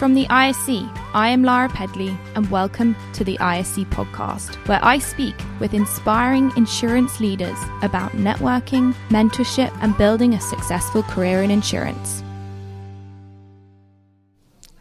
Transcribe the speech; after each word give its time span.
From 0.00 0.14
the 0.14 0.24
ISC, 0.28 0.90
I 1.12 1.28
am 1.28 1.42
Lara 1.42 1.68
Pedley, 1.68 2.16
and 2.34 2.50
welcome 2.50 2.96
to 3.12 3.22
the 3.22 3.36
ISC 3.36 3.84
podcast, 3.90 4.54
where 4.66 4.82
I 4.82 4.96
speak 4.96 5.34
with 5.58 5.74
inspiring 5.74 6.50
insurance 6.56 7.20
leaders 7.20 7.58
about 7.82 8.12
networking, 8.12 8.94
mentorship, 9.10 9.70
and 9.82 9.94
building 9.98 10.32
a 10.32 10.40
successful 10.40 11.02
career 11.02 11.42
in 11.42 11.50
insurance. 11.50 12.24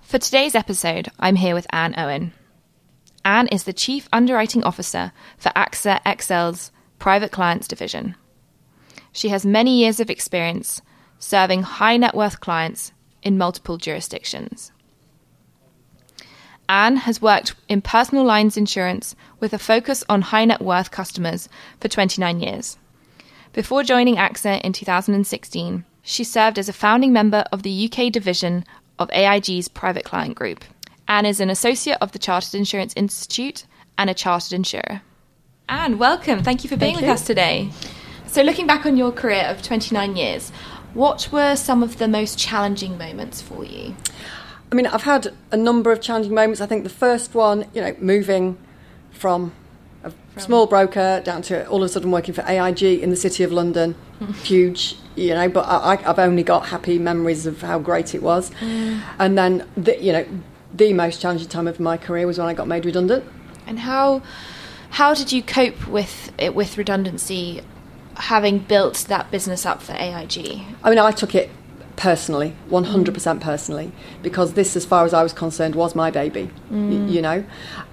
For 0.04 0.20
today's 0.20 0.56
episode, 0.56 1.10
I'm 1.20 1.36
here 1.36 1.54
with 1.54 1.68
Ann 1.72 1.96
Owen. 1.98 2.32
Ann 3.26 3.48
is 3.48 3.66
the 3.66 3.74
Chief 3.74 4.08
Underwriting 4.14 4.64
Officer 4.64 5.12
for 5.38 5.50
AXA 5.50 6.02
XL's 6.04 6.72
Private 6.98 7.34
Clients 7.34 7.68
Division. 7.68 8.16
She 9.12 9.28
has 9.28 9.46
many 9.46 9.80
years 9.80 10.00
of 10.00 10.10
experience 10.10 10.82
serving 11.18 11.64
high 11.64 11.98
net 11.98 12.16
worth 12.16 12.40
clients 12.40 12.94
in 13.22 13.38
multiple 13.38 13.76
jurisdictions. 13.76 14.72
Ann 16.70 16.98
has 16.98 17.20
worked 17.20 17.56
in 17.68 17.82
personal 17.82 18.24
lines 18.24 18.56
insurance 18.56 19.16
with 19.40 19.54
a 19.54 19.60
focus 19.60 20.04
on 20.08 20.22
high 20.22 20.46
net 20.46 20.62
worth 20.62 20.92
customers 20.92 21.50
for 21.82 21.88
29 21.88 22.40
years. 22.40 22.78
Before 23.54 23.82
joining 23.84 24.18
AXA 24.18 24.62
in 24.62 24.72
2016, 24.72 25.84
she 26.04 26.24
served 26.24 26.60
as 26.60 26.70
a 26.70 26.74
founding 26.74 27.12
member 27.12 27.44
of 27.52 27.64
the 27.64 27.92
UK 27.92 28.12
division 28.12 28.64
of 29.00 29.10
AIG's 29.12 29.68
private 29.68 30.06
client 30.06 30.36
group. 30.36 30.64
Ann 31.08 31.26
is 31.26 31.40
an 31.40 31.50
associate 31.50 31.98
of 32.02 32.12
the 32.12 32.20
Chartered 32.20 32.54
Insurance 32.54 32.94
Institute 32.96 33.66
and 33.98 34.08
a 34.08 34.14
chartered 34.14 34.54
insurer. 34.54 35.02
Ann, 35.68 35.98
welcome. 35.98 36.44
Thank 36.44 36.64
you 36.64 36.70
for 36.70 36.78
being 36.78 36.94
Thank 36.94 37.02
with 37.02 37.08
you. 37.08 37.14
us 37.14 37.26
today. 37.26 37.72
So, 38.28 38.44
looking 38.44 38.68
back 38.68 38.86
on 38.86 38.96
your 38.96 39.12
career 39.12 39.46
of 39.46 39.64
29 39.64 40.16
years, 40.16 40.52
what 40.94 41.30
were 41.32 41.56
some 41.56 41.82
of 41.82 41.98
the 41.98 42.08
most 42.08 42.38
challenging 42.38 42.98
moments 42.98 43.42
for 43.42 43.64
you? 43.64 43.96
I 44.72 44.76
mean, 44.76 44.86
I've 44.86 45.04
had 45.04 45.34
a 45.52 45.58
number 45.58 45.92
of 45.92 46.02
challenging 46.02 46.34
moments. 46.34 46.62
I 46.62 46.66
think 46.66 46.84
the 46.84 46.90
first 46.90 47.34
one, 47.34 47.66
you 47.74 47.82
know, 47.82 47.96
moving 48.00 48.58
from 49.12 49.54
a 50.04 50.14
small 50.38 50.68
broker 50.68 51.22
down 51.24 51.42
to 51.44 51.68
all 51.68 51.84
of 51.84 51.84
a 51.84 51.90
sudden 51.90 52.12
working 52.12 52.34
for 52.34 52.44
AIG 52.48 52.84
in 52.84 53.10
the 53.10 53.16
City 53.16 53.44
of 53.44 53.52
London, 53.52 53.96
huge, 54.44 54.96
you 55.16 55.34
know, 55.34 55.50
but 55.50 55.62
I, 55.62 56.00
I've 56.06 56.20
only 56.20 56.44
got 56.44 56.68
happy 56.68 57.00
memories 57.00 57.46
of 57.46 57.62
how 57.62 57.80
great 57.80 58.14
it 58.14 58.22
was. 58.22 58.52
Mm. 58.62 59.02
And 59.18 59.38
then, 59.38 59.68
the, 59.76 60.02
you 60.02 60.14
know, 60.14 60.26
the 60.74 60.94
most 60.94 61.22
challenging 61.22 61.48
time 61.48 61.68
of 61.68 61.80
my 61.80 61.98
career 61.98 62.28
was 62.28 62.38
when 62.38 62.48
I 62.48 62.54
got 62.54 62.68
made 62.68 62.86
redundant. 62.86 63.26
And 63.66 63.80
how 63.80 64.22
how 64.92 65.14
did 65.14 65.32
you 65.32 65.44
cope 65.44 65.88
with 65.88 66.32
it 66.38 66.56
with 66.56 66.78
redundancy, 66.78 67.62
having 68.16 68.60
built 68.60 69.06
that 69.08 69.30
business 69.32 69.66
up 69.66 69.82
for 69.82 69.94
AIG? 69.94 70.62
I 70.84 70.90
mean, 70.90 71.00
I 71.00 71.12
took 71.12 71.36
it 71.36 71.50
personally, 72.00 72.56
100% 72.70 73.42
personally, 73.42 73.92
because 74.24 74.54
this, 74.54 74.78
as 74.78 74.86
far 74.86 75.04
as 75.04 75.14
I 75.14 75.22
was 75.22 75.34
concerned, 75.34 75.76
was 75.76 75.96
my 75.96 76.10
baby. 76.10 76.50
y- 76.72 76.78
mm. 76.78 77.12
you 77.12 77.22
know, 77.22 77.44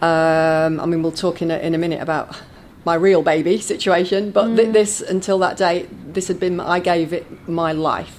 um, 0.01 0.79
I 0.81 0.87
mean, 0.87 1.03
we'll 1.03 1.11
talk 1.11 1.43
in 1.43 1.51
a, 1.51 1.59
in 1.59 1.75
a 1.75 1.79
minute 1.79 2.01
about 2.01 2.41
my 2.85 2.95
real 2.95 3.23
baby 3.23 3.59
situation, 3.73 4.31
but 4.31 4.55
thi- 4.55 4.67
mm. 4.67 4.73
this, 4.73 5.01
until 5.01 5.41
that 5.41 5.57
day, 5.57 5.89
this 6.07 6.29
had 6.29 6.39
been, 6.39 6.61
I 6.61 6.79
gave 6.79 7.13
it 7.13 7.27
my 7.49 7.73
life. 7.73 8.17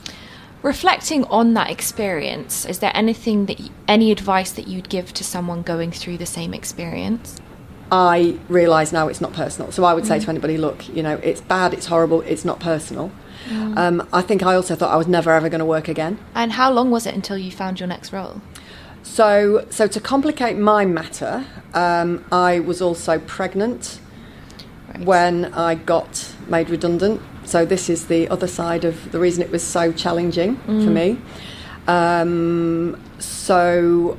Reflecting 0.61 1.23
on 1.25 1.53
that 1.53 1.69
experience, 1.71 2.65
is 2.65 2.79
there 2.79 2.91
anything 2.93 3.45
that 3.45 3.57
y- 3.57 3.69
any 3.87 4.11
advice 4.11 4.51
that 4.51 4.67
you'd 4.67 4.89
give 4.89 5.13
to 5.13 5.23
someone 5.23 5.61
going 5.61 5.93
through 5.93 6.17
the 6.17 6.25
same 6.25 6.53
experience? 6.53 7.39
I 7.89 8.37
realise 8.49 8.91
now 8.91 9.07
it's 9.07 9.21
not 9.21 9.31
personal. 9.31 9.71
So 9.71 9.85
I 9.85 9.93
would 9.93 10.05
say 10.05 10.17
mm. 10.17 10.23
to 10.25 10.29
anybody, 10.29 10.57
look, 10.57 10.89
you 10.89 11.01
know, 11.01 11.15
it's 11.23 11.39
bad, 11.39 11.73
it's 11.73 11.85
horrible, 11.85 12.19
it's 12.23 12.43
not 12.43 12.59
personal. 12.59 13.09
Um, 13.49 14.07
I 14.11 14.21
think 14.21 14.43
I 14.43 14.55
also 14.55 14.75
thought 14.75 14.91
I 14.91 14.97
was 14.97 15.07
never 15.07 15.31
ever 15.31 15.49
going 15.49 15.59
to 15.59 15.65
work 15.65 15.87
again. 15.87 16.17
And 16.35 16.51
how 16.53 16.71
long 16.71 16.91
was 16.91 17.05
it 17.05 17.15
until 17.15 17.37
you 17.37 17.51
found 17.51 17.79
your 17.79 17.87
next 17.87 18.11
role? 18.11 18.41
So, 19.03 19.65
so 19.69 19.87
to 19.87 19.99
complicate 20.01 20.57
my 20.57 20.85
matter, 20.85 21.45
um, 21.73 22.25
I 22.31 22.59
was 22.59 22.81
also 22.81 23.19
pregnant 23.19 23.99
Right. 24.89 25.05
when 25.05 25.45
I 25.53 25.75
got 25.75 26.33
made 26.47 26.69
redundant. 26.69 27.21
So 27.45 27.65
this 27.65 27.89
is 27.89 28.07
the 28.07 28.27
other 28.29 28.47
side 28.47 28.83
of 28.85 29.11
the 29.11 29.19
reason 29.19 29.41
it 29.43 29.51
was 29.51 29.63
so 29.63 29.91
challenging 29.91 30.57
for 30.65 30.71
me. 30.71 31.17
Um, 31.87 32.97
so 33.19 34.17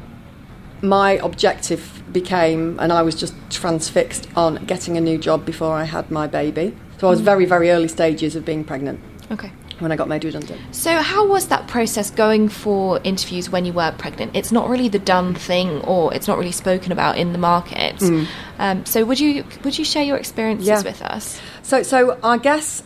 my 0.82 1.12
objective 1.12 2.02
became, 2.12 2.78
and 2.80 2.92
I 2.92 3.02
was 3.02 3.14
just 3.14 3.34
transfixed 3.50 4.28
on 4.36 4.64
getting 4.66 4.96
a 4.96 5.00
new 5.00 5.18
job 5.18 5.44
before 5.44 5.72
I 5.74 5.84
had 5.84 6.10
my 6.10 6.26
baby. 6.26 6.74
So 6.98 7.06
I 7.06 7.10
was 7.10 7.20
very, 7.20 7.44
very 7.44 7.70
early 7.70 7.88
stages 7.88 8.34
of 8.36 8.44
being 8.44 8.64
pregnant 8.64 9.00
Okay. 9.30 9.50
when 9.78 9.92
I 9.92 9.96
got 9.96 10.08
made 10.08 10.24
redundant. 10.24 10.60
So, 10.74 10.96
how 10.96 11.26
was 11.26 11.48
that 11.48 11.68
process 11.68 12.10
going 12.10 12.48
for 12.48 12.98
interviews 13.04 13.50
when 13.50 13.64
you 13.64 13.72
were 13.72 13.92
pregnant? 13.98 14.34
It's 14.34 14.50
not 14.50 14.68
really 14.68 14.88
the 14.88 14.98
done 14.98 15.34
thing, 15.34 15.80
or 15.82 16.12
it's 16.14 16.26
not 16.26 16.38
really 16.38 16.52
spoken 16.52 16.90
about 16.92 17.18
in 17.18 17.32
the 17.32 17.38
market. 17.38 18.02
Um, 18.58 18.84
so, 18.86 19.04
would 19.04 19.20
you 19.20 19.44
would 19.64 19.78
you 19.78 19.84
share 19.84 20.02
your 20.02 20.16
experiences 20.16 20.66
Yeah. 20.66 20.82
with 20.82 21.02
us? 21.02 21.40
So, 21.62 21.82
so 21.82 22.18
I 22.24 22.38
guess 22.38 22.82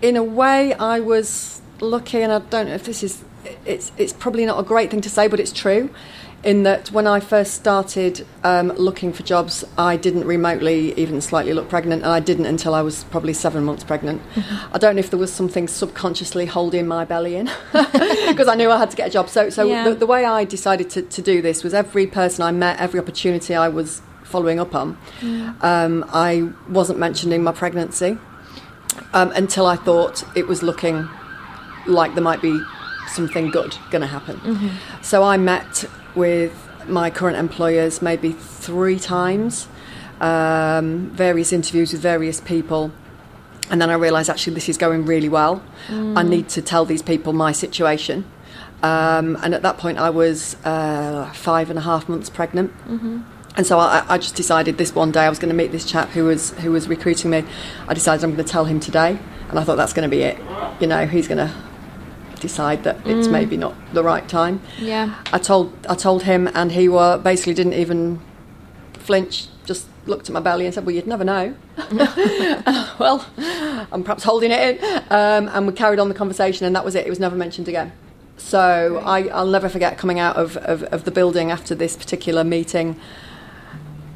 in 0.00 0.16
a 0.16 0.22
way 0.22 0.72
I 0.74 1.00
was 1.00 1.60
lucky, 1.80 2.22
and 2.22 2.32
I 2.32 2.38
don't 2.38 2.68
know 2.68 2.74
if 2.74 2.84
this 2.84 3.02
is, 3.02 3.22
it's, 3.64 3.92
it's 3.98 4.12
probably 4.12 4.46
not 4.46 4.58
a 4.58 4.62
great 4.62 4.90
thing 4.90 5.00
to 5.02 5.10
say, 5.10 5.26
but 5.28 5.40
it's 5.40 5.52
true. 5.52 5.90
In 6.46 6.62
that 6.62 6.92
when 6.92 7.08
I 7.08 7.18
first 7.18 7.54
started 7.54 8.24
um, 8.44 8.68
looking 8.76 9.12
for 9.12 9.24
jobs, 9.24 9.64
I 9.76 9.96
didn't 9.96 10.24
remotely 10.26 10.94
even 10.96 11.20
slightly 11.20 11.52
look 11.52 11.68
pregnant, 11.68 12.04
and 12.04 12.12
I 12.12 12.20
didn't 12.20 12.46
until 12.46 12.72
I 12.72 12.82
was 12.82 13.02
probably 13.04 13.32
seven 13.32 13.64
months 13.64 13.82
pregnant. 13.82 14.22
I 14.72 14.78
don't 14.78 14.94
know 14.94 15.00
if 15.00 15.10
there 15.10 15.18
was 15.18 15.32
something 15.32 15.66
subconsciously 15.66 16.46
holding 16.46 16.86
my 16.86 17.04
belly 17.04 17.34
in 17.34 17.46
because 17.72 18.46
I 18.46 18.54
knew 18.54 18.70
I 18.70 18.78
had 18.78 18.92
to 18.92 18.96
get 18.96 19.08
a 19.08 19.10
job. 19.10 19.28
So, 19.28 19.50
so 19.50 19.66
Yeah. 19.66 19.88
the, 19.88 19.96
the 19.96 20.06
way 20.06 20.24
I 20.24 20.44
decided 20.44 20.88
to, 20.90 21.02
to 21.02 21.20
do 21.20 21.42
this 21.42 21.64
was 21.64 21.74
every 21.74 22.06
person 22.06 22.44
I 22.44 22.52
met, 22.52 22.78
every 22.78 23.00
opportunity 23.00 23.56
I 23.56 23.66
was 23.68 24.00
following 24.22 24.60
up 24.60 24.72
on, 24.72 24.96
um, 25.62 26.04
I 26.12 26.48
wasn't 26.68 27.00
mentioning 27.00 27.42
my 27.42 27.52
pregnancy 27.52 28.18
um, 29.14 29.32
until 29.32 29.66
I 29.66 29.74
thought 29.74 30.22
it 30.36 30.46
was 30.46 30.62
looking 30.62 31.08
like 31.88 32.14
there 32.14 32.22
might 32.22 32.40
be 32.40 32.56
something 33.08 33.50
good 33.50 33.76
going 33.90 34.02
to 34.02 34.06
happen. 34.08 34.70
So 35.02 35.22
I 35.24 35.36
met 35.36 35.84
with 36.16 36.52
my 36.88 37.10
current 37.10 37.36
employers 37.36 38.00
maybe 38.00 38.32
three 38.32 38.98
times, 38.98 39.68
um, 40.20 41.10
various 41.10 41.52
interviews 41.52 41.92
with 41.92 42.00
various 42.00 42.40
people. 42.40 42.92
And 43.70 43.80
then 43.82 43.90
I 43.90 43.94
realised 43.94 44.30
actually 44.30 44.54
this 44.54 44.68
is 44.68 44.78
going 44.78 45.04
really 45.06 45.28
well. 45.28 45.62
I 46.16 46.22
need 46.22 46.48
to 46.50 46.62
tell 46.62 46.84
these 46.84 47.02
people 47.02 47.32
my 47.32 47.52
situation. 47.52 48.24
Um, 48.82 49.36
and 49.42 49.54
at 49.54 49.62
that 49.62 49.78
point, 49.78 49.98
I 49.98 50.10
was 50.10 50.56
uh, 50.64 51.32
five 51.34 51.70
and 51.70 51.78
a 51.78 51.82
half 51.82 52.08
months 52.08 52.30
pregnant. 52.30 52.72
And 53.56 53.66
so 53.66 53.78
I, 53.78 54.04
I 54.06 54.18
just 54.18 54.34
decided 54.36 54.76
this 54.76 54.94
one 54.94 55.10
day 55.10 55.22
I 55.22 55.30
was 55.30 55.38
going 55.38 55.48
to 55.48 55.54
meet 55.56 55.72
this 55.72 55.84
chap 55.84 56.10
who 56.10 56.24
was 56.26 56.50
who 56.58 56.70
was 56.72 56.88
recruiting 56.88 57.30
me. 57.30 57.42
I 57.88 57.94
decided 57.94 58.22
I'm 58.22 58.34
going 58.34 58.44
to 58.44 58.52
tell 58.52 58.66
him 58.66 58.80
today, 58.80 59.18
and 59.48 59.58
I 59.58 59.64
thought 59.64 59.76
that's 59.76 59.94
going 59.94 60.08
to 60.08 60.14
be 60.14 60.22
it. 60.22 60.38
You 60.78 60.86
know, 60.86 61.06
he's 61.06 61.26
going 61.26 61.38
to 61.38 61.54
decide 62.40 62.84
that 62.84 63.06
it's 63.06 63.28
maybe 63.28 63.56
not 63.56 63.74
the 63.92 64.02
right 64.02 64.28
time. 64.28 64.60
Yeah. 64.78 65.14
I 65.32 65.38
told 65.38 65.72
I 65.88 65.94
told 65.94 66.24
him, 66.24 66.48
and 66.54 66.72
he 66.72 66.88
uh, 66.88 67.18
basically 67.18 67.54
didn't 67.54 67.74
even 67.74 68.20
flinch. 68.94 69.46
Just 69.64 69.88
looked 70.06 70.28
at 70.28 70.32
my 70.32 70.40
belly 70.40 70.64
and 70.66 70.74
said, 70.74 70.86
"Well, 70.86 70.94
you'd 70.94 71.06
never 71.06 71.24
know." 71.24 71.54
well, 72.98 73.26
I'm 73.92 74.02
perhaps 74.04 74.24
holding 74.24 74.50
it 74.50 74.78
in, 74.80 74.84
um, 75.10 75.48
and 75.48 75.66
we 75.66 75.72
carried 75.72 75.98
on 75.98 76.08
the 76.08 76.14
conversation, 76.14 76.66
and 76.66 76.74
that 76.76 76.84
was 76.84 76.94
it. 76.94 77.06
It 77.06 77.10
was 77.10 77.20
never 77.20 77.36
mentioned 77.36 77.68
again. 77.68 77.92
So 78.38 79.02
I, 79.04 79.28
I'll 79.28 79.46
never 79.46 79.68
forget 79.68 79.96
coming 79.96 80.18
out 80.18 80.36
of, 80.36 80.58
of, 80.58 80.82
of 80.84 81.04
the 81.04 81.10
building 81.10 81.50
after 81.50 81.74
this 81.74 81.96
particular 81.96 82.44
meeting 82.44 83.00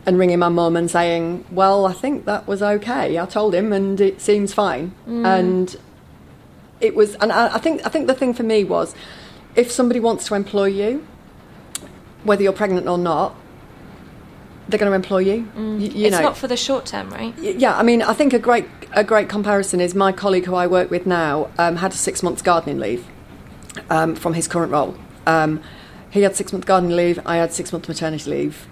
and 0.05 0.19
ringing 0.19 0.39
my 0.39 0.49
mum 0.49 0.77
and 0.77 0.91
saying, 0.91 1.45
"Well, 1.51 1.87
I 1.87 1.93
think 1.93 2.27
that 2.27 2.47
was 2.47 2.63
okay. 2.63 3.19
I 3.19 3.27
told 3.27 3.55
him, 3.55 3.73
and 3.73 4.01
it 4.01 4.21
seems 4.21 4.53
fine." 4.53 4.95
And 5.27 5.77
it 6.81 6.95
was, 6.95 7.15
and 7.17 7.31
I, 7.33 7.55
I 7.55 7.59
think 7.59 7.85
I 7.85 7.89
think 7.89 8.07
the 8.07 8.15
thing 8.15 8.35
for 8.35 8.43
me 8.43 8.65
was, 8.65 8.95
if 9.57 9.71
somebody 9.71 10.01
wants 10.01 10.27
to 10.27 10.35
employ 10.35 10.67
you, 10.67 11.07
whether 12.25 12.43
you're 12.43 12.53
pregnant 12.53 12.87
or 12.87 12.99
not, 12.99 13.35
they're 14.69 14.79
going 14.79 14.91
to 14.91 14.97
employ 14.97 15.19
you. 15.19 15.49
Y- 15.55 15.85
you 15.85 16.07
it's 16.07 16.17
know, 16.17 16.23
not 16.23 16.37
for 16.37 16.49
the 16.49 16.57
short 16.57 16.87
term, 16.87 17.11
right? 17.11 17.37
Yeah. 17.39 17.77
I 17.77 17.83
mean, 17.83 18.03
I 18.03 18.13
think 18.13 18.33
a 18.33 18.39
great 18.39 18.67
a 18.93 19.05
great 19.05 19.29
comparison 19.29 19.81
is 19.81 19.95
my 19.95 20.13
colleague 20.13 20.47
who 20.47 20.55
I 20.55 20.67
work 20.67 20.91
with 20.91 21.07
now 21.07 21.51
um, 21.59 21.77
had 21.77 21.93
a 21.93 21.97
six 21.97 22.23
months 22.23 22.43
gardening 22.43 22.79
leave 22.79 23.07
um, 23.89 24.15
from 24.15 24.35
his 24.35 24.49
current 24.49 24.73
role. 24.73 24.97
Um, 25.27 25.63
he 26.11 26.23
had 26.23 26.35
six 26.35 26.53
month 26.53 26.67
gardening 26.67 26.97
leave. 26.97 27.21
I 27.25 27.37
had 27.37 27.53
six 27.53 27.73
month 27.73 27.89
maternity 27.89 28.31
leave. 28.31 28.67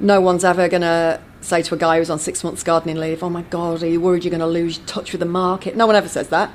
No 0.00 0.20
one's 0.20 0.44
ever 0.44 0.68
going 0.68 0.80
to 0.82 1.20
say 1.50 1.62
to 1.62 1.74
a 1.74 1.78
guy 1.78 1.98
who's 1.98 2.08
on 2.10 2.18
six 2.18 2.42
months 2.42 2.62
gardening 2.62 2.96
leave, 2.96 3.22
"Oh 3.22 3.28
my 3.28 3.42
God, 3.42 3.82
are 3.82 3.86
you 3.86 4.00
worried 4.00 4.24
you're 4.24 4.30
going 4.30 4.40
to 4.40 4.46
lose 4.46 4.78
touch 4.86 5.12
with 5.12 5.20
the 5.20 5.26
market?" 5.26 5.76
No 5.76 5.86
one 5.86 5.96
ever 5.96 6.08
says 6.08 6.28
that. 6.28 6.50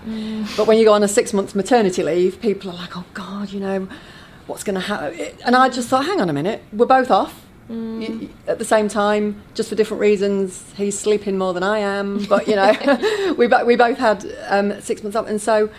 But 0.57 0.65
when 0.67 0.77
you 0.79 0.85
go 0.85 0.93
on 0.93 1.03
a 1.03 1.07
six 1.07 1.33
months 1.33 1.53
maternity 1.53 2.01
leave, 2.01 2.41
people 2.41 2.71
are 2.71 2.75
like, 2.75 2.97
"Oh 2.97 3.05
God, 3.13 3.51
you 3.51 3.59
know, 3.59 3.87
what's 4.47 4.63
going 4.63 4.75
to 4.75 4.81
happen?" 4.81 5.19
And 5.45 5.55
I 5.55 5.69
just 5.69 5.87
thought, 5.89 6.05
"Hang 6.05 6.19
on 6.21 6.29
a 6.29 6.33
minute, 6.33 6.63
we're 6.73 6.85
both 6.87 7.11
off." 7.11 7.41
Y- 7.67 8.29
At 8.47 8.59
the 8.59 8.65
same 8.65 8.87
time, 8.87 9.41
just 9.55 9.69
for 9.69 9.75
different 9.75 9.99
reasons, 10.01 10.63
he's 10.77 10.97
sleeping 10.97 11.35
more 11.37 11.51
than 11.53 11.63
I 11.63 11.79
am. 11.79 12.23
But 12.25 12.47
you 12.47 12.55
know, 12.55 12.71
we 13.37 13.47
we 13.65 13.75
both 13.75 13.97
had 13.97 14.25
um, 14.49 14.79
six 14.81 15.03
months 15.03 15.15
off, 15.15 15.27
and 15.27 15.41
so 15.41 15.69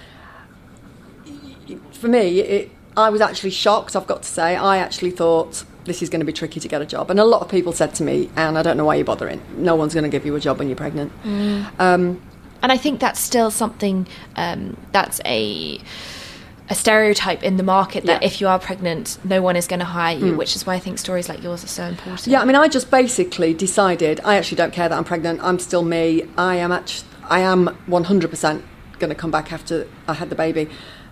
for 1.93 2.09
me, 2.09 2.41
it 2.41 2.71
I 2.97 3.11
was 3.11 3.21
actually 3.21 3.51
shocked. 3.51 3.95
I've 3.95 4.07
got 4.07 4.23
to 4.23 4.29
say, 4.29 4.57
I 4.57 4.79
actually 4.79 5.11
thought 5.11 5.65
this 5.87 6.03
is 6.03 6.09
going 6.11 6.21
to 6.21 6.27
be 6.27 6.33
tricky 6.33 6.61
to 6.61 6.69
get 6.69 6.83
a 6.83 6.87
job, 6.87 7.11
and 7.11 7.19
a 7.19 7.25
lot 7.25 7.41
of 7.43 7.49
people 7.49 7.73
said 7.73 7.95
to 7.97 8.03
me, 8.03 8.29
"Ann, 8.37 8.57
I 8.57 8.63
don't 8.63 8.77
know 8.77 8.85
why 8.85 8.97
you're 8.97 9.05
bothering. 9.05 9.41
No 9.57 9.75
one's 9.77 9.95
going 9.95 10.05
to 10.05 10.11
give 10.11 10.27
you 10.27 10.35
a 10.37 10.41
job 10.41 10.59
when 10.59 10.69
you're 10.69 10.77
pregnant." 10.77 11.13
Um, 11.79 12.21
And 12.63 12.73
I 12.73 12.79
think 12.79 13.01
that's 13.01 13.21
still 13.21 13.51
something 13.51 14.07
um, 14.37 14.77
that's 14.93 15.21
a 15.25 15.81
a 16.69 16.75
stereotype 16.75 17.45
in 17.45 17.59
the 17.59 17.63
market 17.63 18.05
that 18.07 18.23
Yeah. 18.23 18.27
if 18.27 18.41
you 18.41 18.49
are 18.49 18.59
pregnant, 18.59 19.19
no 19.23 19.41
one 19.41 19.55
is 19.55 19.69
going 19.69 19.79
to 19.79 19.85
hire 19.87 20.17
you, 20.19 20.35
which 20.37 20.57
is 20.57 20.67
why 20.67 20.75
I 20.75 20.81
think 20.81 20.99
stories 20.99 21.29
like 21.29 21.41
yours 21.41 21.63
are 21.63 21.69
so 21.69 21.85
important. 21.85 22.27
Yeah, 22.27 22.41
I 22.43 22.45
mean, 22.45 22.57
I 22.57 22.67
just 22.67 22.91
basically 22.91 23.55
decided 23.55 24.21
I 24.25 24.37
actually 24.37 24.57
don't 24.57 24.73
care 24.73 24.89
that 24.89 24.99
I'm 24.99 25.05
pregnant. 25.05 25.39
I'm 25.45 25.61
still 25.61 25.85
me. 25.85 26.25
I 26.37 26.57
am 26.57 26.73
actually, 26.73 27.07
I 27.31 27.39
am 27.41 27.69
100% 27.89 28.63
going 28.99 29.11
to 29.11 29.15
come 29.15 29.31
back 29.31 29.53
after 29.53 29.87
I 30.09 30.15
had 30.15 30.29
the 30.29 30.35
baby. 30.35 30.69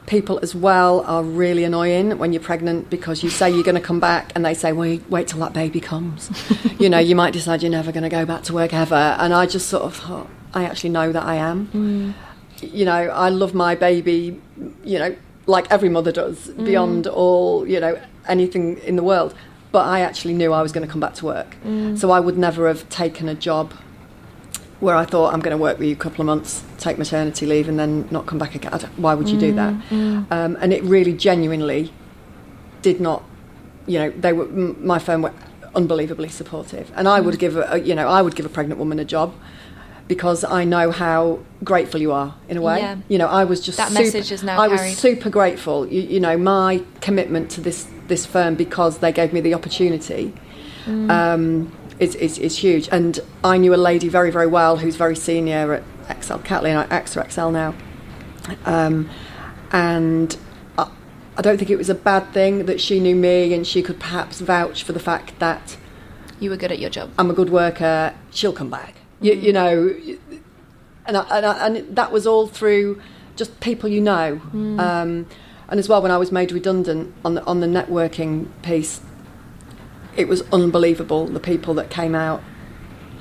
People 0.07 0.39
as 0.43 0.55
well 0.55 1.01
are 1.07 1.23
really 1.23 1.65
annoying 1.65 2.19
when 2.19 2.33
you're 2.33 2.43
pregnant 2.43 2.91
because 2.91 3.23
you 3.23 3.31
say 3.31 3.51
you're 3.51 3.63
going 3.63 3.75
to 3.75 3.81
come 3.81 4.01
back 4.01 4.33
and 4.35 4.45
they 4.45 4.55
say, 4.55 4.73
wait, 4.73 5.03
wait 5.09 5.29
till 5.29 5.41
that 5.41 5.53
baby 5.53 5.81
comes. 5.81 6.31
you 6.79 6.89
know, 6.89 6.99
you 6.99 7.17
might 7.17 7.33
decide 7.33 7.63
you're 7.63 7.71
never 7.71 7.91
going 7.91 8.03
to 8.03 8.11
go 8.11 8.27
back 8.27 8.43
to 8.45 8.53
work 8.53 8.75
ever. 8.75 8.95
And 8.95 9.33
I 9.33 9.47
just 9.47 9.69
sort 9.69 9.85
of 9.85 9.97
thought, 9.97 10.29
I 10.53 10.65
actually 10.65 10.91
know 10.91 11.11
that 11.13 11.25
I 11.25 11.37
am. 11.37 11.69
Mm. 11.69 12.73
You 12.73 12.85
know, 12.85 12.93
I 12.93 13.31
love 13.31 13.55
my 13.55 13.75
baby, 13.75 14.41
you 14.85 14.99
know, 14.99 15.17
like 15.47 15.71
every 15.71 15.89
mother 15.89 16.13
does, 16.13 16.49
mm. 16.49 16.65
beyond 16.65 17.07
all, 17.07 17.67
you 17.67 17.81
know, 17.81 18.01
anything 18.29 18.79
in 18.79 18.97
the 18.97 19.03
world. 19.03 19.35
But 19.73 19.87
I 19.87 20.01
actually 20.01 20.35
knew 20.35 20.53
I 20.53 20.63
was 20.63 20.71
going 20.71 20.87
to 20.87 20.91
come 20.91 21.01
back 21.01 21.15
to 21.15 21.25
work. 21.25 21.57
Mm. 21.65 21.99
So 21.99 22.11
I 22.11 22.21
would 22.21 22.39
never 22.39 22.69
have 22.69 22.89
taken 22.91 23.29
a 23.29 23.35
job 23.35 23.73
where 24.85 24.95
I 24.95 25.05
thought 25.07 25.33
I'm 25.33 25.41
going 25.41 25.57
to 25.57 25.63
work 25.63 25.79
with 25.79 25.89
you 25.89 25.95
a 25.95 25.99
couple 25.99 26.21
of 26.21 26.27
months, 26.27 26.63
take 26.79 26.99
maternity 26.99 27.47
leave, 27.47 27.69
and 27.71 27.79
then 27.79 28.07
not 28.11 28.27
come 28.27 28.39
back 28.39 28.55
again. 28.55 28.73
Why 28.97 29.15
would 29.15 29.29
you 29.31 29.39
do 29.39 29.53
that? 29.55 29.73
Um, 29.91 30.57
and 30.61 30.73
it 30.73 30.83
really 30.85 31.15
genuinely 31.15 31.91
did 32.83 33.01
not, 33.01 33.25
you 33.87 33.99
know, 33.99 34.11
they 34.11 34.33
were 34.33 34.45
m- 34.45 34.77
my 34.87 34.99
firm 34.99 35.23
were 35.23 35.33
unbelievably 35.75 36.29
supportive, 36.29 36.93
and 36.95 37.09
I 37.09 37.19
would 37.21 37.39
give 37.39 37.57
a, 37.57 37.81
you 37.81 37.95
know 37.95 38.07
I 38.09 38.21
would 38.23 38.37
give 38.37 38.47
a 38.47 38.51
pregnant 38.51 38.79
woman 38.79 38.99
a 39.01 39.05
job 39.05 39.33
because 40.07 40.45
I 40.45 40.65
know 40.65 40.91
how 40.91 41.39
grateful 41.65 41.99
you 42.01 42.13
are 42.13 42.35
in 42.51 42.57
a 42.59 42.61
way. 42.61 42.79
Yeah. 42.81 42.97
You 43.09 43.17
know, 43.17 43.27
I 43.27 43.45
was 43.45 43.61
just 43.61 43.79
That 43.79 43.89
super, 43.89 44.03
message 44.03 44.31
is 44.31 44.43
now 44.43 44.61
I 44.61 44.69
was 44.69 44.83
super 44.99 45.31
grateful. 45.31 45.87
You, 45.87 46.03
you 46.03 46.21
know, 46.21 46.37
my 46.37 46.83
commitment 47.01 47.51
to 47.53 47.61
this 47.63 47.87
this 48.09 48.27
firm 48.27 48.55
because 48.55 48.99
they 48.99 49.13
gave 49.13 49.33
me 49.33 49.41
the 49.41 49.55
opportunity 49.55 50.35
Mm. 50.87 51.11
um, 51.11 51.73
is, 51.99 52.15
is, 52.17 52.39
is 52.39 52.59
huge. 52.59 52.89
And 52.91 53.21
I 53.43 53.57
knew 53.59 53.75
a 53.75 53.77
lady 53.77 54.09
very, 54.09 54.31
very 54.31 54.47
well 54.47 54.79
who's 54.79 54.97
very 54.97 55.17
senior 55.17 55.83
at 56.09 56.25
XL, 56.25 56.39
Kathleen 56.39 56.77
at 56.77 56.89
AXA 56.91 57.31
XL 57.31 57.51
now. 57.51 57.75
Um, 58.65 59.09
and 59.71 60.37
I, 60.77 60.91
I 61.37 61.43
don't 61.43 61.59
think 61.59 61.71
it 61.71 61.77
was 61.77 61.89
a 61.91 61.95
bad 61.95 62.33
thing 62.33 62.67
that 62.67 62.81
she 62.81 63.01
knew 63.01 63.15
me 63.17 63.55
and 63.55 63.67
she 63.67 63.83
could 63.83 63.99
perhaps 63.99 64.41
vouch 64.41 64.83
for 64.83 64.93
the 64.93 65.01
fact 65.01 65.39
that 65.39 65.77
You 66.41 66.51
were 66.51 66.57
good 66.57 66.73
at 66.73 66.79
your 66.79 66.91
job. 66.91 67.11
I'm 67.19 67.31
a 67.31 67.35
good 67.35 67.51
worker, 67.51 68.15
she'll 68.31 68.53
come 68.53 68.71
back. 68.71 68.97
You, 69.21 69.35
you 69.35 69.53
know, 69.53 69.97
and, 71.07 71.17
I, 71.17 71.37
and, 71.37 71.47
I, 71.47 71.67
and 71.67 71.97
that 71.97 72.13
was 72.13 72.27
all 72.27 72.47
through 72.47 73.01
just 73.37 73.61
people 73.61 73.89
you 73.89 74.01
know. 74.01 74.41
Um, 74.79 75.27
and 75.69 75.81
as 75.81 75.89
well, 75.89 76.03
when 76.03 76.11
I 76.11 76.19
was 76.19 76.31
made 76.31 76.53
redundant 76.53 77.15
on 77.25 77.35
the, 77.35 77.45
on 77.45 77.61
the 77.61 77.67
networking 77.67 78.49
piece, 78.63 79.01
it 80.17 80.29
was 80.29 80.43
unbelievable 80.53 81.27
the 81.27 81.41
people 81.41 81.75
that 81.75 81.91
came 81.91 82.15
out 82.15 82.43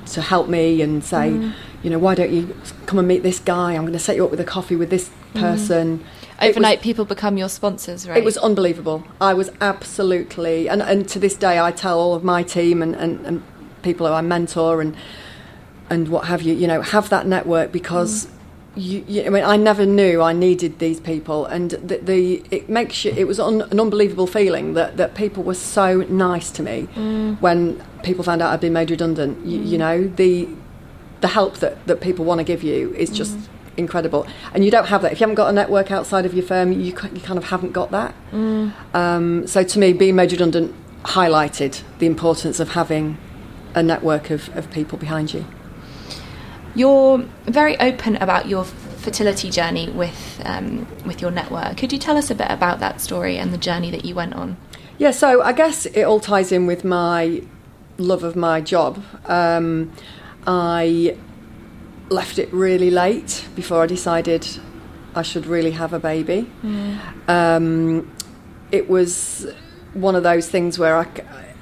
to 0.06 0.20
help 0.20 0.48
me 0.48 0.82
and 0.82 1.02
say, 1.02 1.30
mm. 1.30 1.52
you 1.82 1.90
know, 1.90 1.98
why 1.98 2.14
don't 2.14 2.30
you 2.30 2.54
come 2.86 2.98
and 2.98 3.08
meet 3.08 3.22
this 3.22 3.38
guy? 3.38 3.72
I'm 3.72 3.82
going 3.82 3.92
to 3.94 3.98
set 3.98 4.16
you 4.16 4.24
up 4.24 4.30
with 4.30 4.40
a 4.40 4.44
coffee 4.44 4.76
with 4.76 4.90
this 4.90 5.10
mm. 5.34 5.40
person. 5.40 5.92
It 5.92 6.48
was- 6.48 6.56
Overnight, 6.56 6.82
people 6.82 7.04
become 7.04 7.36
your 7.36 7.48
sponsors, 7.48 8.08
right? 8.08 8.18
it 8.18 8.24
was 8.24 8.36
unbelievable. 8.36 9.04
I 9.20 9.34
was 9.34 9.50
absolutely, 9.60 10.68
and, 10.68 10.82
and 10.82 11.08
to 11.08 11.18
this 11.18 11.36
day, 11.36 11.60
I 11.60 11.70
tell 11.70 11.98
all 11.98 12.14
of 12.14 12.24
my 12.24 12.42
team 12.42 12.82
and, 12.82 12.94
and, 12.96 13.24
and 13.24 13.42
people 13.82 14.06
who 14.06 14.12
I 14.12 14.20
mentor 14.20 14.80
and 14.80 14.96
and 15.90 16.08
what 16.08 16.24
have 16.26 16.40
you, 16.40 16.54
you 16.54 16.66
know, 16.66 16.80
have 16.80 17.10
that 17.10 17.26
network 17.26 17.70
because 17.70 18.26
mm. 18.26 18.30
You, 18.76 19.04
you 19.06 19.24
I 19.24 19.28
mean, 19.28 19.44
I 19.44 19.56
never 19.56 19.86
knew 19.86 20.20
I 20.20 20.32
needed 20.32 20.78
these 20.78 21.00
people, 21.00 21.46
and 21.46 21.70
the, 21.70 21.98
the 21.98 22.42
it 22.50 22.68
makes 22.68 23.04
you. 23.04 23.12
It 23.12 23.24
was 23.24 23.38
un, 23.38 23.62
an 23.62 23.80
unbelievable 23.80 24.26
feeling 24.26 24.74
that 24.74 24.96
that 24.96 25.14
people 25.14 25.42
were 25.42 25.54
so 25.54 25.98
nice 26.02 26.50
to 26.52 26.62
me 26.62 26.88
mm. 26.94 27.40
when 27.40 27.82
people 28.02 28.24
found 28.24 28.42
out 28.42 28.52
I'd 28.52 28.60
been 28.60 28.72
made 28.72 28.90
redundant. 28.90 29.44
You, 29.46 29.60
you 29.60 29.78
know, 29.78 30.06
the 30.06 30.48
the 31.20 31.28
help 31.28 31.58
that, 31.58 31.86
that 31.86 32.00
people 32.00 32.24
want 32.24 32.38
to 32.40 32.44
give 32.44 32.62
you 32.62 32.92
is 32.94 33.10
mm. 33.10 33.14
just 33.14 33.36
incredible. 33.76 34.26
And 34.52 34.64
you 34.64 34.70
don't 34.70 34.86
have 34.86 35.02
that. 35.02 35.12
If 35.12 35.20
you 35.20 35.24
haven't 35.24 35.36
got 35.36 35.48
a 35.48 35.52
network 35.52 35.90
outside 35.90 36.26
of 36.26 36.34
your 36.34 36.44
firm, 36.44 36.72
you, 36.72 36.78
you 36.78 36.92
kind 36.92 37.38
of 37.38 37.44
haven't 37.44 37.72
got 37.72 37.90
that. 37.90 38.14
Um, 38.92 39.46
so 39.46 39.64
to 39.64 39.78
me, 39.78 39.92
being 39.92 40.16
made 40.16 40.32
redundant 40.32 40.74
highlighted 41.04 41.82
the 41.98 42.06
importance 42.06 42.60
of 42.60 42.70
having 42.70 43.18
a 43.74 43.82
network 43.82 44.30
of, 44.30 44.54
of 44.56 44.70
people 44.70 44.98
behind 44.98 45.34
you. 45.34 45.44
You're 46.74 47.18
very 47.46 47.78
open 47.80 48.16
about 48.16 48.48
your 48.48 48.64
fertility 48.64 49.50
journey 49.50 49.90
with 49.90 50.40
um, 50.44 50.86
with 51.04 51.20
your 51.20 51.30
network. 51.30 51.76
Could 51.76 51.92
you 51.92 51.98
tell 51.98 52.16
us 52.16 52.30
a 52.30 52.34
bit 52.34 52.50
about 52.50 52.80
that 52.80 53.00
story 53.00 53.38
and 53.38 53.52
the 53.52 53.58
journey 53.58 53.90
that 53.90 54.04
you 54.04 54.14
went 54.14 54.34
on? 54.34 54.56
Yeah, 54.98 55.10
so 55.10 55.42
I 55.42 55.52
guess 55.52 55.86
it 55.86 56.02
all 56.02 56.20
ties 56.20 56.52
in 56.52 56.66
with 56.66 56.84
my 56.84 57.42
love 57.98 58.24
of 58.24 58.36
my 58.36 58.60
job. 58.60 59.02
Um, 59.26 59.92
I 60.46 61.16
left 62.10 62.38
it 62.38 62.52
really 62.52 62.90
late 62.90 63.46
before 63.54 63.82
I 63.82 63.86
decided 63.86 64.46
I 65.14 65.22
should 65.22 65.46
really 65.46 65.72
have 65.72 65.92
a 65.92 65.98
baby. 65.98 66.50
Um, 67.28 68.12
it 68.72 68.88
was 68.88 69.46
one 69.94 70.14
of 70.16 70.22
those 70.22 70.48
things 70.48 70.78
where 70.78 70.96
I, 70.96 71.06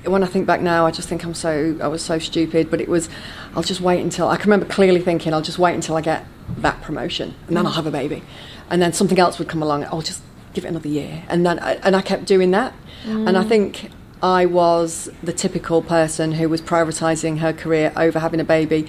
when 0.05 0.23
I 0.23 0.27
think 0.27 0.47
back 0.47 0.61
now, 0.61 0.87
I 0.87 0.91
just 0.91 1.09
think 1.09 1.25
I'm 1.25 1.35
so 1.35 1.77
I 1.81 1.89
was 1.89 2.03
so 2.03 2.19
stupid. 2.19 2.71
But 2.71 2.81
it 2.81 2.89
was, 2.89 3.09
I'll 3.55 3.63
just 3.63 3.81
wait 3.81 4.01
until 4.01 4.29
I 4.29 4.37
can 4.37 4.51
remember 4.51 4.73
clearly 4.73 5.01
thinking 5.01 5.33
I'll 5.33 5.43
just 5.43 5.59
wait 5.59 5.75
until 5.75 5.97
I 5.97 6.01
get 6.01 6.25
that 6.59 6.83
promotion 6.83 7.35
and 7.47 7.57
then 7.57 7.67
I'll 7.67 7.73
have 7.73 7.87
a 7.87 7.91
baby, 7.91 8.23
and 8.71 8.83
then 8.83 8.93
something 8.93 9.19
else 9.19 9.39
would 9.39 9.49
come 9.49 9.63
along. 9.63 9.85
I'll 9.85 10.03
just 10.03 10.23
give 10.55 10.65
it 10.65 10.69
another 10.69 10.89
year, 10.89 11.25
and 11.29 11.47
then 11.47 11.59
I, 11.59 11.75
and 11.77 11.97
I 11.97 12.03
kept 12.03 12.25
doing 12.25 12.51
that, 12.53 12.75
and 13.05 13.37
I 13.37 13.45
think. 13.45 13.91
I 14.25 14.47
was 14.47 15.11
the 15.21 15.33
typical 15.33 15.83
person 15.83 16.31
who 16.31 16.49
was 16.49 16.63
prioritising 16.63 17.39
her 17.39 17.53
career 17.53 17.93
over 17.97 18.21
having 18.21 18.39
a 18.39 18.45
baby. 18.45 18.87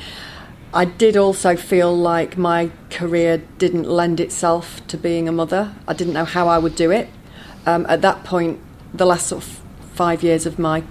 I 0.76 0.86
did 0.86 1.18
also 1.18 1.56
feel 1.56 1.98
like 1.98 2.38
my 2.38 2.70
career 2.92 3.42
didn't 3.58 3.90
lend 3.90 4.20
itself 4.20 4.86
to 4.90 4.96
being 4.96 5.28
a 5.28 5.32
mother. 5.32 5.74
I 5.88 5.94
didn't 5.94 6.14
know 6.14 6.26
how 6.26 6.48
I 6.50 6.60
would 6.60 6.76
do 6.76 6.92
it. 6.92 7.10
Um, 7.66 7.88
at 7.90 8.04
that 8.04 8.24
point, 8.24 8.60
the 8.94 9.08
last 9.08 9.26
sort 9.26 9.44
of 9.44 9.60
five 9.96 10.22
years 10.22 10.46
of 10.46 10.60
my 10.60 10.84